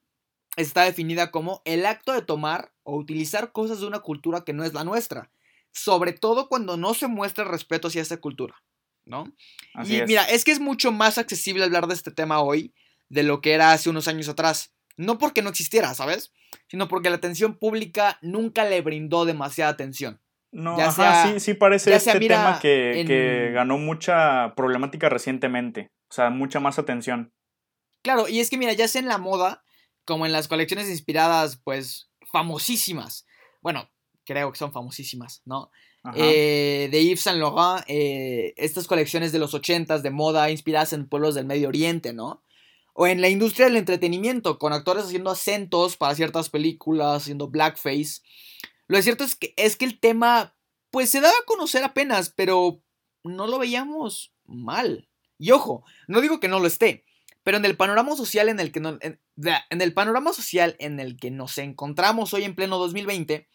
[0.56, 4.64] está definida como el acto de tomar o utilizar cosas de una cultura que no
[4.64, 5.30] es la nuestra,
[5.72, 8.62] sobre todo cuando no se muestra respeto hacia esta cultura,
[9.04, 9.30] ¿no?
[9.74, 10.08] Así y es.
[10.08, 12.74] mira, es que es mucho más accesible hablar de este tema hoy
[13.10, 14.72] de lo que era hace unos años atrás.
[14.96, 16.32] No porque no existiera, ¿sabes?
[16.68, 20.20] Sino porque la atención pública nunca le brindó demasiada atención.
[20.50, 24.54] No, ya ajá, sí, sí parece sea, este mira, tema que, en- que ganó mucha
[24.56, 25.90] problemática recientemente.
[26.10, 27.32] O sea, mucha más atención.
[28.02, 29.62] Claro, y es que mira, ya sea en la moda,
[30.04, 33.26] como en las colecciones inspiradas, pues, famosísimas.
[33.60, 33.90] Bueno,
[34.24, 35.70] creo que son famosísimas, ¿no?
[36.14, 41.06] Eh, de Yves Saint Laurent, eh, estas colecciones de los 80s de moda inspiradas en
[41.06, 42.42] pueblos del Medio Oriente, ¿no?
[43.00, 48.22] O en la industria del entretenimiento, con actores haciendo acentos para ciertas películas, haciendo blackface.
[48.88, 50.56] Lo cierto es que, es que el tema,
[50.90, 52.82] pues se daba a conocer apenas, pero
[53.22, 55.08] no lo veíamos mal.
[55.38, 57.04] Y ojo, no digo que no lo esté,
[57.44, 59.20] pero en el panorama social en el que, no- en,
[59.70, 63.48] en el panorama social en el que nos encontramos hoy en pleno 2020,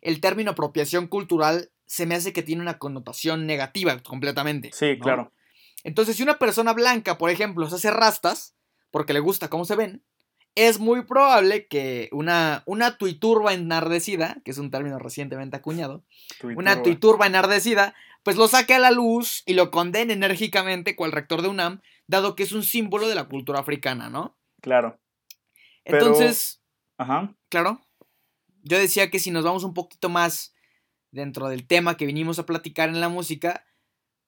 [0.00, 4.70] el término apropiación cultural se me hace que tiene una connotación negativa completamente.
[4.72, 5.04] sí, ¿no?
[5.04, 5.32] claro.
[5.84, 8.56] Entonces, si una persona blanca, por ejemplo, se hace rastas,
[8.90, 10.02] porque le gusta cómo se ven,
[10.56, 16.02] es muy probable que una, una tuiturba enardecida, que es un término recientemente acuñado,
[16.42, 16.82] una Tuiturba.
[16.82, 21.48] tuiturba enardecida, pues lo saque a la luz y lo condene enérgicamente cual rector de
[21.48, 24.36] UNAM, dado que es un símbolo de la cultura africana, ¿no?
[24.60, 24.98] Claro.
[25.84, 26.60] Pero- Entonces,
[26.98, 27.34] Ajá.
[27.48, 27.80] claro,
[28.62, 30.52] yo decía que si nos vamos un poquito más
[31.12, 33.64] dentro del tema que vinimos a platicar en la música,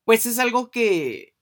[0.05, 1.35] pues es algo que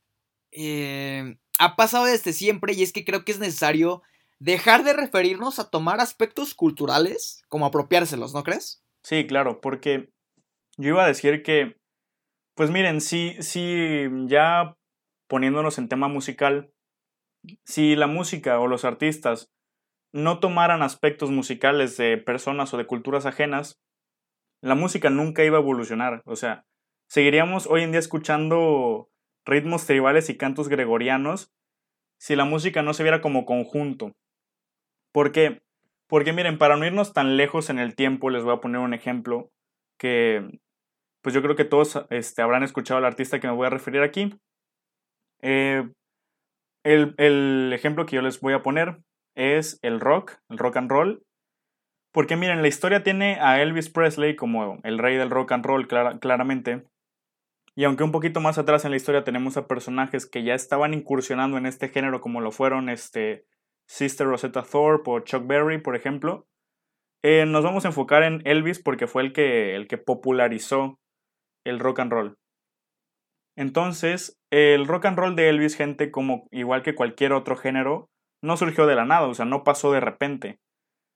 [0.52, 4.02] eh, ha pasado desde siempre y es que creo que es necesario
[4.38, 8.82] dejar de referirnos a tomar aspectos culturales como apropiárselos, ¿no crees?
[9.04, 10.10] Sí, claro, porque
[10.78, 11.76] yo iba a decir que,
[12.54, 14.74] pues miren, si, si ya
[15.28, 16.72] poniéndonos en tema musical,
[17.64, 19.50] si la música o los artistas
[20.12, 23.78] no tomaran aspectos musicales de personas o de culturas ajenas,
[24.62, 26.22] la música nunca iba a evolucionar.
[26.24, 26.64] O sea,
[27.06, 29.09] seguiríamos hoy en día escuchando
[29.44, 31.52] ritmos tribales y cantos gregorianos
[32.18, 34.12] si la música no se viera como conjunto.
[35.12, 35.62] ¿Por qué?
[36.08, 38.94] Porque miren, para no irnos tan lejos en el tiempo, les voy a poner un
[38.94, 39.50] ejemplo
[39.98, 40.58] que
[41.22, 44.02] pues yo creo que todos este, habrán escuchado al artista que me voy a referir
[44.02, 44.34] aquí.
[45.42, 45.88] Eh,
[46.84, 48.98] el, el ejemplo que yo les voy a poner
[49.36, 51.22] es el rock, el rock and roll.
[52.12, 55.86] Porque miren, la historia tiene a Elvis Presley como el rey del rock and roll,
[55.86, 56.84] clara- claramente.
[57.80, 60.92] Y aunque un poquito más atrás en la historia tenemos a personajes que ya estaban
[60.92, 63.46] incursionando en este género, como lo fueron este,
[63.86, 66.46] Sister Rosetta Thorpe o Chuck Berry, por ejemplo,
[67.22, 71.00] eh, nos vamos a enfocar en Elvis porque fue el que, el que popularizó
[71.64, 72.38] el rock and roll.
[73.56, 78.10] Entonces, el rock and roll de Elvis, gente, como igual que cualquier otro género,
[78.42, 80.60] no surgió de la nada, o sea, no pasó de repente.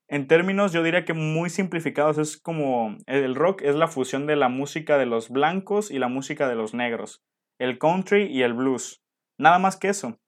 [0.09, 4.37] En términos, yo diría que muy simplificados, es como el rock es la fusión de
[4.37, 7.25] la música de los blancos y la música de los negros,
[7.59, 9.03] el country y el blues,
[9.39, 10.19] nada más que eso.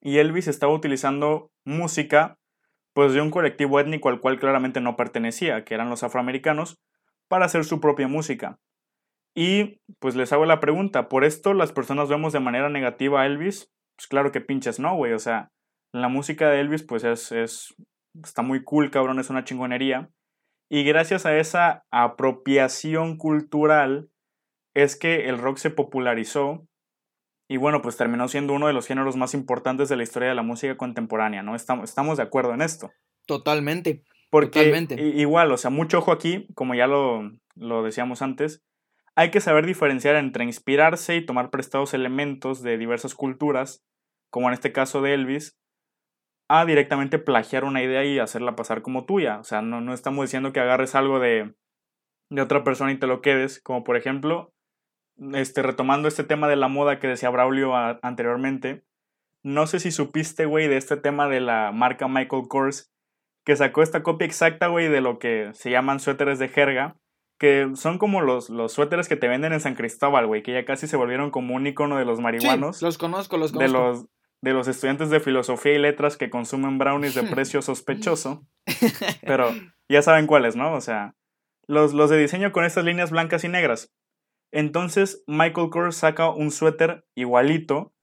[0.00, 2.38] Y Elvis estaba utilizando música
[2.92, 6.80] pues de un colectivo étnico al cual claramente no pertenecía, que eran los afroamericanos,
[7.28, 8.60] para hacer su propia música.
[9.34, 13.26] Y pues les hago la pregunta, ¿por esto las personas vemos de manera negativa a
[13.26, 13.72] Elvis?
[13.96, 15.50] Pues claro que pinches no, güey, o sea,
[15.92, 17.74] la música de Elvis pues es, es,
[18.22, 20.10] está muy cool, cabrón, es una chingonería.
[20.68, 24.08] Y gracias a esa apropiación cultural
[24.74, 26.66] es que el rock se popularizó
[27.52, 30.34] y bueno, pues terminó siendo uno de los géneros más importantes de la historia de
[30.34, 31.54] la música contemporánea, ¿no?
[31.54, 32.90] Estamos, estamos de acuerdo en esto.
[33.26, 34.04] Totalmente.
[34.30, 34.94] Porque Totalmente.
[34.94, 38.64] igual, o sea, mucho ojo aquí, como ya lo, lo decíamos antes,
[39.14, 43.84] hay que saber diferenciar entre inspirarse y tomar prestados elementos de diversas culturas,
[44.30, 45.58] como en este caso de Elvis,
[46.60, 49.38] a directamente plagiar una idea y hacerla pasar como tuya.
[49.38, 51.54] O sea, no, no estamos diciendo que agarres algo de,
[52.30, 54.52] de otra persona y te lo quedes, como por ejemplo,
[55.34, 58.82] este, retomando este tema de la moda que decía Braulio a- anteriormente,
[59.42, 62.92] no sé si supiste, güey, de este tema de la marca Michael Kors,
[63.44, 66.96] que sacó esta copia exacta, güey, de lo que se llaman suéteres de jerga,
[67.38, 70.64] que son como los, los suéteres que te venden en San Cristóbal, güey, que ya
[70.64, 73.78] casi se volvieron como un icono de los Sí, marihuanos, los conozco, los de, conozco.
[73.78, 74.06] los,
[74.42, 78.46] de los estudiantes de filosofía y letras que consumen brownies de precio sospechoso,
[79.22, 79.50] pero
[79.88, 80.74] ya saben cuáles, ¿no?
[80.74, 81.14] O sea,
[81.66, 83.94] los, los de diseño con estas líneas blancas y negras.
[84.52, 87.94] Entonces, Michael Kors saca un suéter igualito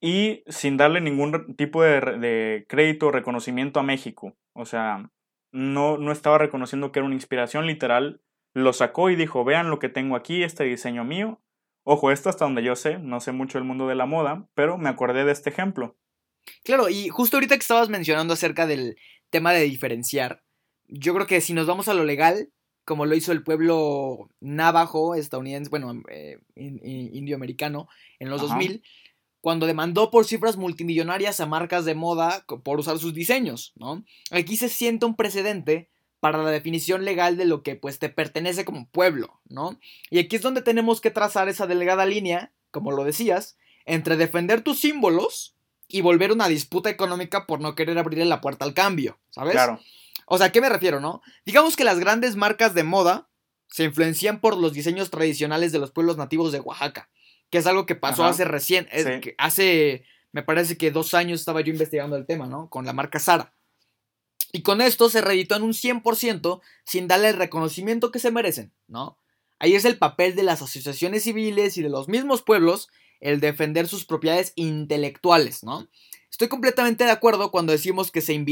[0.00, 4.36] y sin darle ningún tipo de crédito o reconocimiento a México.
[4.54, 5.10] O sea,
[5.54, 8.20] no, no estaba reconociendo que era una inspiración literal.
[8.54, 11.40] Lo sacó y dijo, vean lo que tengo aquí, este diseño mío.
[11.84, 14.78] Ojo, esto hasta donde yo sé, no sé mucho del mundo de la moda, pero
[14.78, 15.96] me acordé de este ejemplo.
[16.62, 18.96] Claro, y justo ahorita que estabas mencionando acerca del
[19.30, 20.42] tema de diferenciar,
[20.88, 22.50] yo creo que si nos vamos a lo legal,
[22.84, 28.82] como lo hizo el pueblo navajo estadounidense, bueno, eh, indioamericano en los 2000,
[29.40, 34.04] cuando demandó por cifras multimillonarias a marcas de moda por usar sus diseños, ¿no?
[34.30, 35.90] Aquí se siente un precedente
[36.24, 39.78] para la definición legal de lo que pues te pertenece como pueblo, ¿no?
[40.08, 44.62] Y aquí es donde tenemos que trazar esa delgada línea, como lo decías, entre defender
[44.62, 45.54] tus símbolos
[45.86, 49.52] y volver una disputa económica por no querer abrirle la puerta al cambio, ¿sabes?
[49.52, 49.80] Claro.
[50.24, 51.20] O sea, ¿a qué me refiero, no?
[51.44, 53.28] Digamos que las grandes marcas de moda
[53.68, 57.10] se influencian por los diseños tradicionales de los pueblos nativos de Oaxaca,
[57.50, 58.88] que es algo que pasó hace recién,
[59.36, 62.70] hace, me parece que dos años estaba yo investigando el tema, ¿no?
[62.70, 63.52] Con la marca Sara.
[64.54, 68.72] Y con esto se reeditó en un 100% sin darle el reconocimiento que se merecen,
[68.86, 69.18] ¿no?
[69.58, 72.88] Ahí es el papel de las asociaciones civiles y de los mismos pueblos
[73.18, 75.88] el defender sus propiedades intelectuales, ¿no?
[76.30, 78.44] Estoy completamente de acuerdo cuando decimos que se,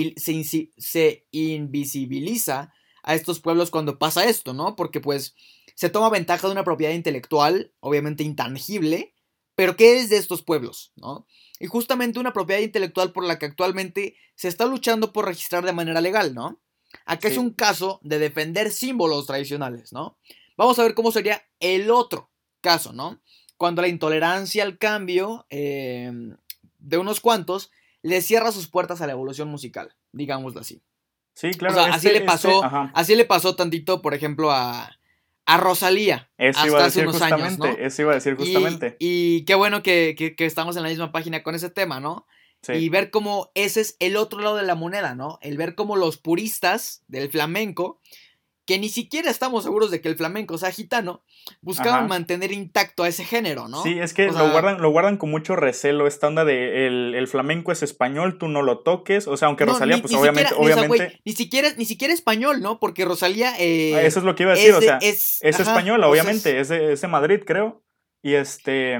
[0.76, 2.72] se, invisibiliza
[3.04, 4.74] a estos pueblos cuando pasa esto, ¿no?
[4.74, 5.36] Porque pues
[5.76, 9.14] se toma ventaja de una propiedad intelectual, obviamente intangible,
[9.54, 11.28] pero ¿qué es de estos pueblos, no?
[11.62, 15.72] Y justamente una propiedad intelectual por la que actualmente se está luchando por registrar de
[15.72, 16.60] manera legal, ¿no?
[17.06, 20.18] Aquí es un caso de defender símbolos tradicionales, ¿no?
[20.56, 23.20] Vamos a ver cómo sería el otro caso, ¿no?
[23.56, 26.36] Cuando la intolerancia al cambio em,
[26.80, 27.70] de unos cuantos
[28.02, 30.82] le cierra sus puertas a la evolución musical, digámoslo así.
[31.36, 31.80] Sí, claro.
[31.94, 32.60] así le pasó,
[32.92, 34.98] así le pasó tantito, por ejemplo, a,
[35.46, 36.30] a Rosalía.
[36.38, 37.84] Eso iba a decir justamente.
[37.84, 38.96] Eso iba a decir justamente.
[38.98, 42.26] Y, qué bueno que, estamos en la misma página con ese tema, ¿no?
[42.62, 42.74] Sí.
[42.74, 45.38] Y ver cómo ese es el otro lado de la moneda, ¿no?
[45.42, 48.00] El ver cómo los puristas del flamenco
[48.64, 51.24] que ni siquiera estamos seguros de que el flamenco sea gitano,
[51.60, 53.82] buscaban mantener intacto a ese género, ¿no?
[53.82, 57.72] Sí, es que lo, guardan, lo guardan con mucho recelo, esta onda de el, flamenco
[57.72, 61.20] es español, tú no lo toques, o sea, aunque Rosalía, pues obviamente, obviamente...
[61.24, 62.78] Ni, siquiera, ni siquiera español, ¿no?
[62.78, 63.54] Porque Rosalía...
[63.58, 66.68] Eh, ah, eso es lo que iba a decir, o sea, es, española, obviamente, es
[66.68, 67.82] de, es de Madrid, creo,
[68.22, 68.98] y este...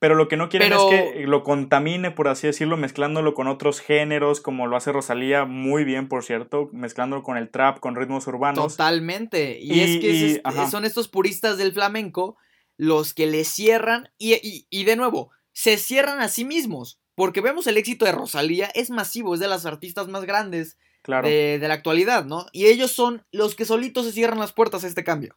[0.00, 3.80] Pero lo que no quieren es que lo contamine, por así decirlo, mezclándolo con otros
[3.80, 8.26] géneros, como lo hace Rosalía muy bien, por cierto, mezclándolo con el trap, con ritmos
[8.28, 8.76] urbanos.
[8.76, 9.58] Totalmente.
[9.60, 9.98] Y, es
[10.44, 12.36] que son estos puristas del flamenco
[12.76, 17.00] los que le cierran y, y, de nuevo, se cierran a sí mismos.
[17.16, 21.58] Porque vemos el éxito de Rosalía, es masivo, es de las artistas más grandes de,
[21.58, 22.46] de la actualidad, ¿no?
[22.52, 25.36] Y ellos son los que solitos se cierran las puertas a este cambio.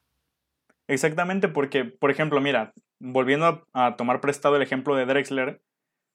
[0.92, 5.62] Exactamente, porque, por ejemplo, mira, volviendo a, tomar prestado el ejemplo de Drexler,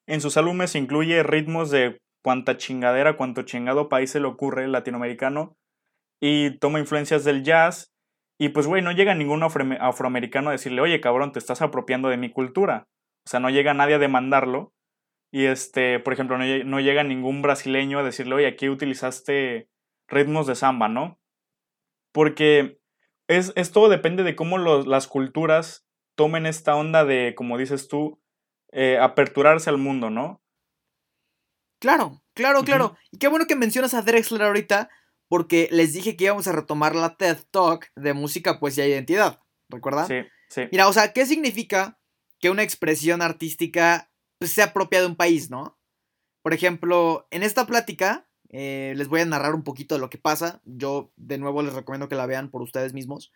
[0.06, 5.56] en sus álbumes incluye ritmos de cuanta chingadera, cuanto chingado país se le ocurre latinoamericano
[6.20, 7.94] y toma influencias del jazz
[8.38, 12.18] y pues güey, no llega ningún afroamericano a decirle, oye cabrón, te estás apropiando de
[12.18, 12.86] mi cultura.
[13.26, 14.74] O sea, no llega nadie a demandarlo.
[15.32, 19.68] Y este, por ejemplo, no, no llega ningún brasileño a decirle, oye, aquí utilizaste
[20.06, 21.18] ritmos de samba, ¿no?
[22.12, 22.78] Porque
[23.28, 28.20] es, todo depende de cómo las culturas tomen esta onda de, como dices tú,
[28.72, 30.42] eh, aperturarse al mundo, ¿no?
[31.78, 32.96] Claro, claro, claro.
[33.10, 34.88] Y qué bueno que mencionas a Drexler ahorita,
[35.28, 39.40] porque les dije que íbamos a retomar la TED Talk de música, poesía e identidad.
[39.68, 40.06] ¿Recuerdan?
[40.06, 40.62] Sí, sí.
[40.72, 42.00] Mira, o sea, ¿qué significa
[42.40, 45.78] que una expresión artística pues, sea propia de un país, no?
[46.42, 50.18] Por ejemplo, en esta plática eh, les voy a narrar un poquito de lo que
[50.18, 50.60] pasa.
[50.64, 53.32] Yo, de nuevo, les recomiendo que la vean por ustedes mismos.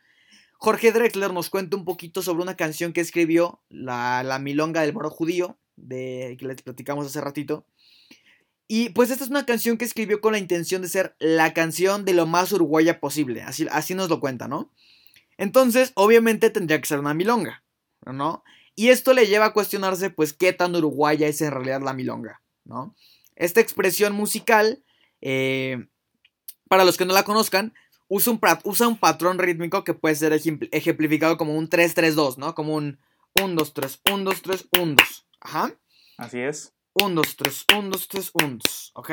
[0.58, 5.11] Jorge Drexler nos cuenta un poquito sobre una canción que escribió, la, Milonga del Moro
[5.11, 7.64] Judío, de, que les platicamos hace ratito.
[8.68, 12.04] Y pues esta es una canción que escribió con la intención de ser la canción
[12.04, 14.70] de lo más uruguaya posible, así, así nos lo cuenta, ¿no?
[15.38, 17.64] Entonces, obviamente tendría que ser una milonga,
[18.04, 18.44] ¿no?
[18.76, 22.42] Y esto le lleva a cuestionarse, pues, qué tan uruguaya es en realidad la milonga,
[22.64, 22.94] ¿no?
[23.34, 24.84] Esta expresión musical,
[25.21, 25.87] eh,
[26.68, 27.75] para los que no la conozcan,
[28.09, 30.33] usa un, usa un patrón rítmico que puede ser
[30.73, 32.55] ejemplificado como un 3-3-2, ¿no?
[32.55, 32.99] Como un
[33.35, 35.25] 1-2-3, 1-2-3, 1-2.
[35.41, 35.75] Ajá.
[36.16, 36.75] Así es.
[36.95, 38.91] 1-2-3, 1-2-3, 1-2.
[38.95, 39.11] ¿Ok?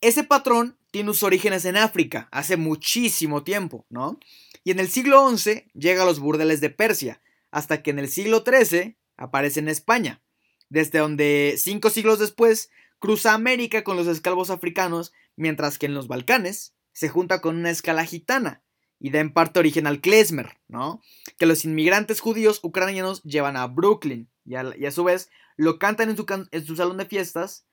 [0.00, 4.18] Ese patrón tiene sus orígenes en África, hace muchísimo tiempo, ¿no?
[4.62, 8.08] Y en el siglo XI llega a los burdeles de Persia, hasta que en el
[8.08, 10.22] siglo XIII aparece en España,
[10.68, 16.08] desde donde cinco siglos después cruza América con los esclavos africanos, mientras que en los
[16.08, 18.62] Balcanes se junta con una escala gitana
[18.98, 21.02] y da en parte origen al klezmer, ¿no?
[21.38, 26.66] Que los inmigrantes judíos ucranianos llevan a Brooklyn y a, su vez lo cantan en
[26.66, 27.66] su, salón de fiestas,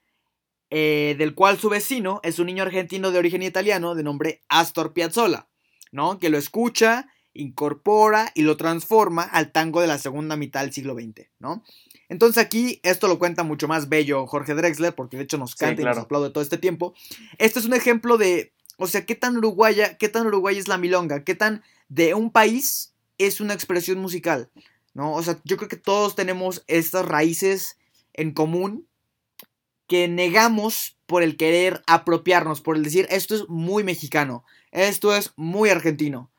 [0.70, 4.92] eh, del cual su vecino es un niño argentino de origen italiano de nombre Astor
[4.92, 5.48] Piazzolla,
[5.92, 6.18] ¿no?
[6.18, 10.94] Que lo escucha, incorpora y lo transforma al tango de la segunda mitad del siglo
[10.94, 11.62] XX, ¿no?
[12.08, 15.82] Entonces aquí esto lo cuenta mucho más bello Jorge Drexler, porque de hecho nos canta
[15.82, 16.94] y nos aplaude todo este tiempo.
[17.38, 20.78] Este es un ejemplo de O sea, qué tan uruguaya, qué tan uruguaya es la
[20.78, 24.50] milonga, qué tan de un país es una expresión musical,
[24.94, 25.14] ¿no?
[25.14, 27.78] O sea, yo creo que todos tenemos estas raíces
[28.12, 28.86] en común
[29.86, 35.32] que negamos por el querer apropiarnos, por el decir, esto es muy mexicano, esto es
[35.36, 36.30] muy argentino.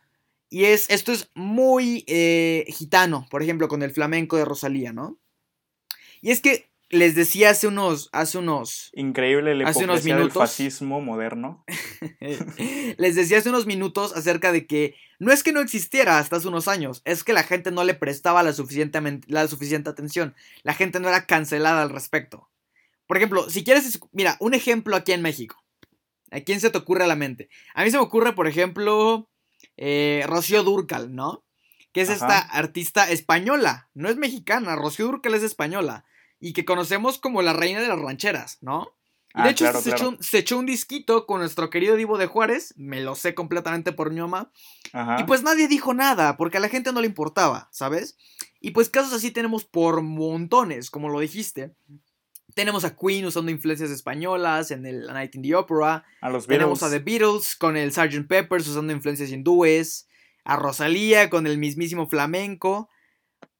[0.49, 5.19] Y es, esto es muy eh, gitano, por ejemplo, con el flamenco de Rosalía, ¿no?
[6.21, 8.91] Y es que les decía hace unos, hace unos...
[8.93, 11.65] Increíble el hace unos minutos, del fascismo moderno.
[12.97, 16.47] les decía hace unos minutos acerca de que no es que no existiera hasta hace
[16.47, 20.35] unos años, es que la gente no le prestaba la suficiente, la suficiente atención.
[20.63, 22.49] La gente no era cancelada al respecto.
[23.07, 25.63] Por ejemplo, si quieres, mira, un ejemplo aquí en México.
[26.31, 27.49] ¿A quién se te ocurre a la mente?
[27.73, 29.29] A mí se me ocurre, por ejemplo,
[29.77, 31.43] eh, Rocío Durcal, ¿no?
[31.91, 36.05] Que es esta artista española, no es mexicana, Rocío Durcal es española
[36.39, 38.93] y que conocemos como la reina de las rancheras, ¿no?
[39.33, 39.81] Y de ah, hecho
[40.21, 44.11] se, Echó un, disquito con nuestro querido Divo de Juárez, me lo sé completamente por
[44.11, 44.51] mi mamá,
[45.19, 48.17] y pues nadie dijo nada, porque a la gente no le importaba, ¿sabes?
[48.61, 51.75] Y pues casos así tenemos por montones, como lo dijiste.
[52.55, 56.03] Tenemos a Queen usando influencias españolas en el Night in the Opera.
[56.21, 58.27] A los Tenemos a The Beatles con el Sgt.
[58.27, 60.07] Peppers usando influencias hindúes.
[60.43, 62.89] A Rosalía con el mismísimo flamenco.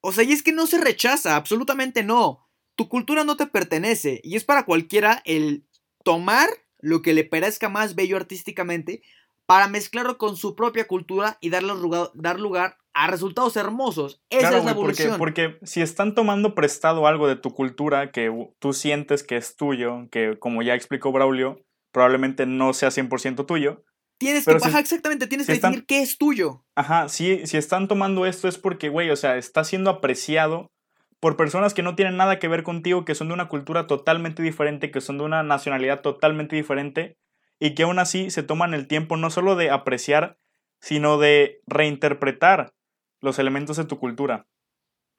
[0.01, 4.21] O sea, y es que no se rechaza, absolutamente no tu cultura no te pertenece
[4.23, 5.65] y es para cualquiera el
[6.03, 9.01] tomar lo que le parezca más bello artísticamente
[9.45, 14.21] para mezclarlo con su propia cultura y darle lugar, dar lugar a resultados hermosos.
[14.29, 15.17] Esa es la evolución.
[15.17, 19.55] Porque, porque, si están tomando prestado algo de tu cultura que tú sientes que es
[19.55, 23.83] tuyo, que como ya explicó Braulio, probablemente no sea 100% tuyo.
[24.17, 26.63] Tienes que, ajá, exactamente, tienes que definir qué es tuyo.
[26.75, 30.71] Ajá, si, si están tomando esto es porque, güey, o sea, está siendo apreciado
[31.19, 34.41] por personas que no tienen nada que ver contigo, que son de una cultura totalmente
[34.41, 37.17] diferente, que son de una nacionalidad totalmente diferente,
[37.59, 40.37] y que aún así se toman el tiempo no solo de apreciar,
[40.79, 42.73] sino de reinterpretar
[43.21, 44.47] los elementos de tu cultura.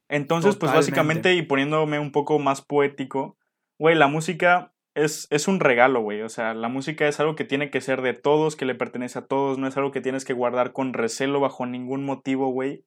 [0.09, 3.37] Entonces, pues básicamente, y poniéndome un poco más poético,
[3.78, 6.22] güey, la música es, es un regalo, güey.
[6.22, 9.18] O sea, la música es algo que tiene que ser de todos, que le pertenece
[9.18, 12.84] a todos, no es algo que tienes que guardar con recelo bajo ningún motivo, güey.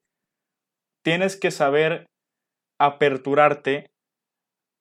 [1.03, 2.09] Tienes que saber
[2.79, 3.91] aperturarte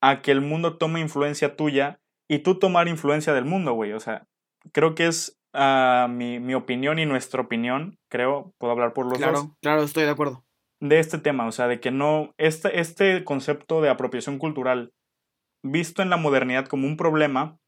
[0.00, 3.92] a que el mundo tome influencia tuya y tú tomar influencia del mundo, güey.
[3.92, 4.28] O sea,
[4.72, 9.30] creo que es ah, mi, opinión y nuestra opinión, creo, puedo hablar por los dos.
[9.30, 10.44] Claro, claro, estoy de acuerdo.
[10.80, 14.92] De este tema, o sea, de que no, este, este concepto de apropiación cultural,
[15.64, 17.58] visto en la modernidad como un problema,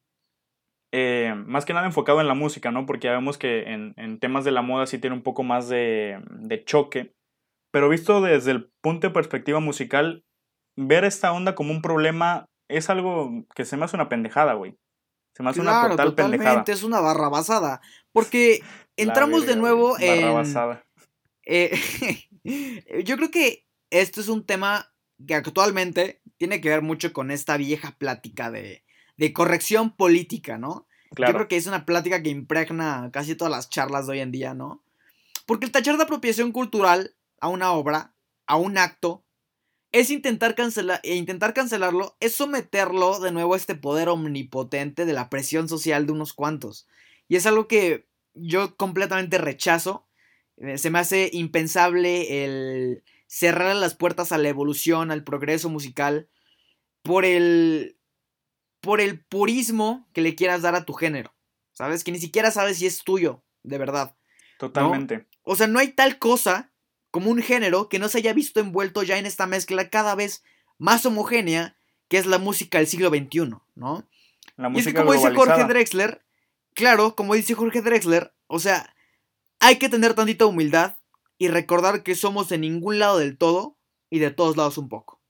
[0.93, 2.85] eh, más que nada enfocado en la música, ¿no?
[2.85, 5.69] Porque ya vemos que en, en temas de la moda sí tiene un poco más
[5.69, 7.13] de, de choque
[7.71, 10.23] pero visto desde el punto de perspectiva musical,
[10.77, 14.77] ver esta onda como un problema es algo que se me hace una pendejada, güey.
[15.33, 17.81] Se me hace una total totalmente, es una barra basada.
[18.11, 18.61] Porque
[18.97, 20.21] entramos de nuevo en.
[20.21, 20.85] Barra basada.
[21.45, 21.77] Eh,
[23.05, 24.93] yo creo que esto es un tema
[25.27, 28.83] que actualmente tiene que ver mucho con esta vieja plática de,
[29.17, 30.87] de corrección política, ¿no?
[31.13, 31.33] Claro.
[31.33, 34.31] Yo creo que es una plática que impregna casi todas las charlas de hoy en
[34.31, 34.83] día, ¿no?
[35.45, 38.15] Porque el tachar de apropiación cultural a una obra,
[38.47, 39.25] a un acto,
[39.91, 45.13] es intentar, cancelar, e intentar cancelarlo, es someterlo de nuevo a este poder omnipotente de
[45.13, 46.87] la presión social de unos cuantos.
[47.27, 50.07] Y es algo que yo completamente rechazo.
[50.57, 56.29] Eh, se me hace impensable el cerrar las puertas a la evolución, al progreso musical,
[57.01, 57.97] por el,
[58.79, 61.33] por el purismo que le quieras dar a tu género.
[61.73, 62.03] ¿Sabes?
[62.03, 64.15] Que ni siquiera sabes si es tuyo, de verdad.
[64.57, 65.25] Totalmente.
[65.43, 66.70] O sea, no hay tal cosa
[67.11, 70.43] como un género que no se haya visto envuelto ya en esta mezcla cada vez
[70.77, 71.75] más homogénea
[72.07, 74.07] que es la música del siglo XXI, ¿no?
[74.57, 76.25] La música y es que como dice Jorge Drexler,
[76.73, 78.93] claro, como dice Jorge Drexler, o sea,
[79.59, 80.97] hay que tener tantita humildad
[81.37, 83.77] y recordar que somos de ningún lado del todo
[84.09, 85.21] y de todos lados un poco.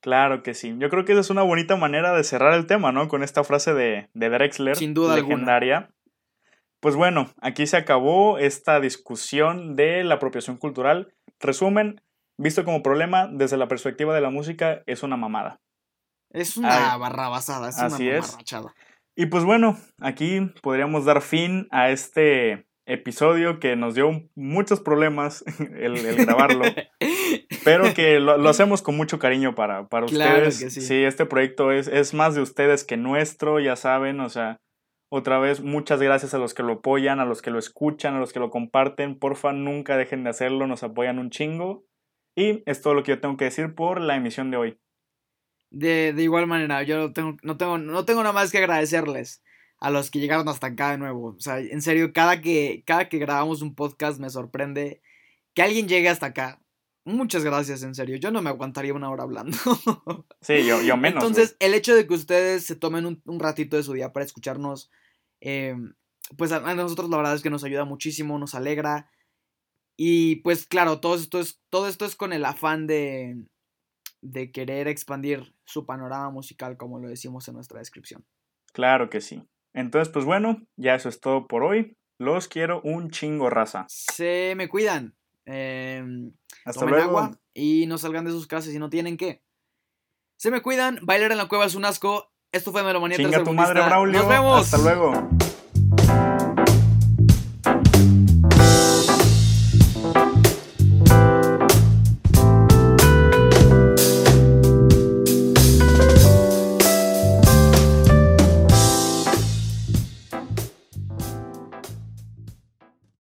[0.00, 0.74] Claro que sí.
[0.78, 3.08] Yo creo que esa es una bonita manera de cerrar el tema, ¿no?
[3.08, 4.76] Con esta frase de, de Drexler.
[4.76, 5.90] Sin duda legendaria.
[6.80, 11.14] Pues bueno, aquí se acabó esta discusión de la apropiación cultural.
[11.40, 12.00] Resumen,
[12.38, 15.60] visto como problema desde la perspectiva de la música, es una mamada.
[16.30, 18.36] Es una barrabasada, es así una es.
[19.16, 25.44] Y pues bueno, aquí podríamos dar fin a este episodio que nos dio muchos problemas
[25.80, 26.64] el, grabarlo,
[27.64, 30.58] pero que lo, hacemos con mucho cariño para, para ustedes.
[30.58, 30.70] sí.
[30.70, 31.04] sí.
[31.04, 34.60] este proyecto es, es más de ustedes que nuestro, ya saben, o sea,
[35.08, 38.20] otra vez, muchas gracias a los que lo apoyan, a los que lo escuchan, a
[38.20, 39.18] los que lo comparten.
[39.18, 41.84] Porfa, nunca dejen de hacerlo, nos apoyan un chingo.
[42.34, 44.78] Y es todo lo que yo tengo que decir por la emisión de hoy.
[45.70, 49.42] De, igual manera, yo no tengo, no, tengo, no tengo nada más que agradecerles
[49.78, 51.34] a los que llegaron hasta acá de nuevo.
[51.36, 55.02] O sea, en serio, cada que, cada que grabamos un podcast me sorprende
[55.54, 56.60] que alguien llegue hasta acá.
[57.06, 58.16] Muchas gracias, en serio.
[58.16, 59.56] Yo no me aguantaría una hora hablando.
[60.40, 61.22] Sí, yo, yo menos.
[61.24, 64.24] Entonces, el hecho de que ustedes se tomen un, un ratito de su día para
[64.26, 64.90] escucharnos,
[65.40, 65.74] eh,
[66.36, 69.10] pues a, a nosotros la verdad es que nos ayuda muchísimo, nos alegra.
[69.96, 73.36] Y pues claro, todo esto es, todo esto es con el afán de,
[74.20, 78.24] de querer expandir su panorama musical, como lo decimos en nuestra descripción.
[78.72, 79.42] Claro que sí.
[79.74, 81.96] Entonces, pues bueno, ya eso es todo por hoy.
[82.18, 83.86] Los quiero un chingo, raza.
[83.88, 85.14] Se me cuidan.
[85.44, 86.04] eh,
[86.66, 87.18] Hasta tomen luego.
[87.18, 89.42] agua y no salgan de sus casas si no tienen que.
[90.36, 90.98] Se me cuidan.
[91.02, 92.30] Bailar en la cueva es un asco.
[92.52, 93.80] Esto fue Melomanía Chinga tu madre.
[93.82, 94.20] Braulio.
[94.20, 94.60] Nos vemos.
[94.60, 95.28] Hasta luego.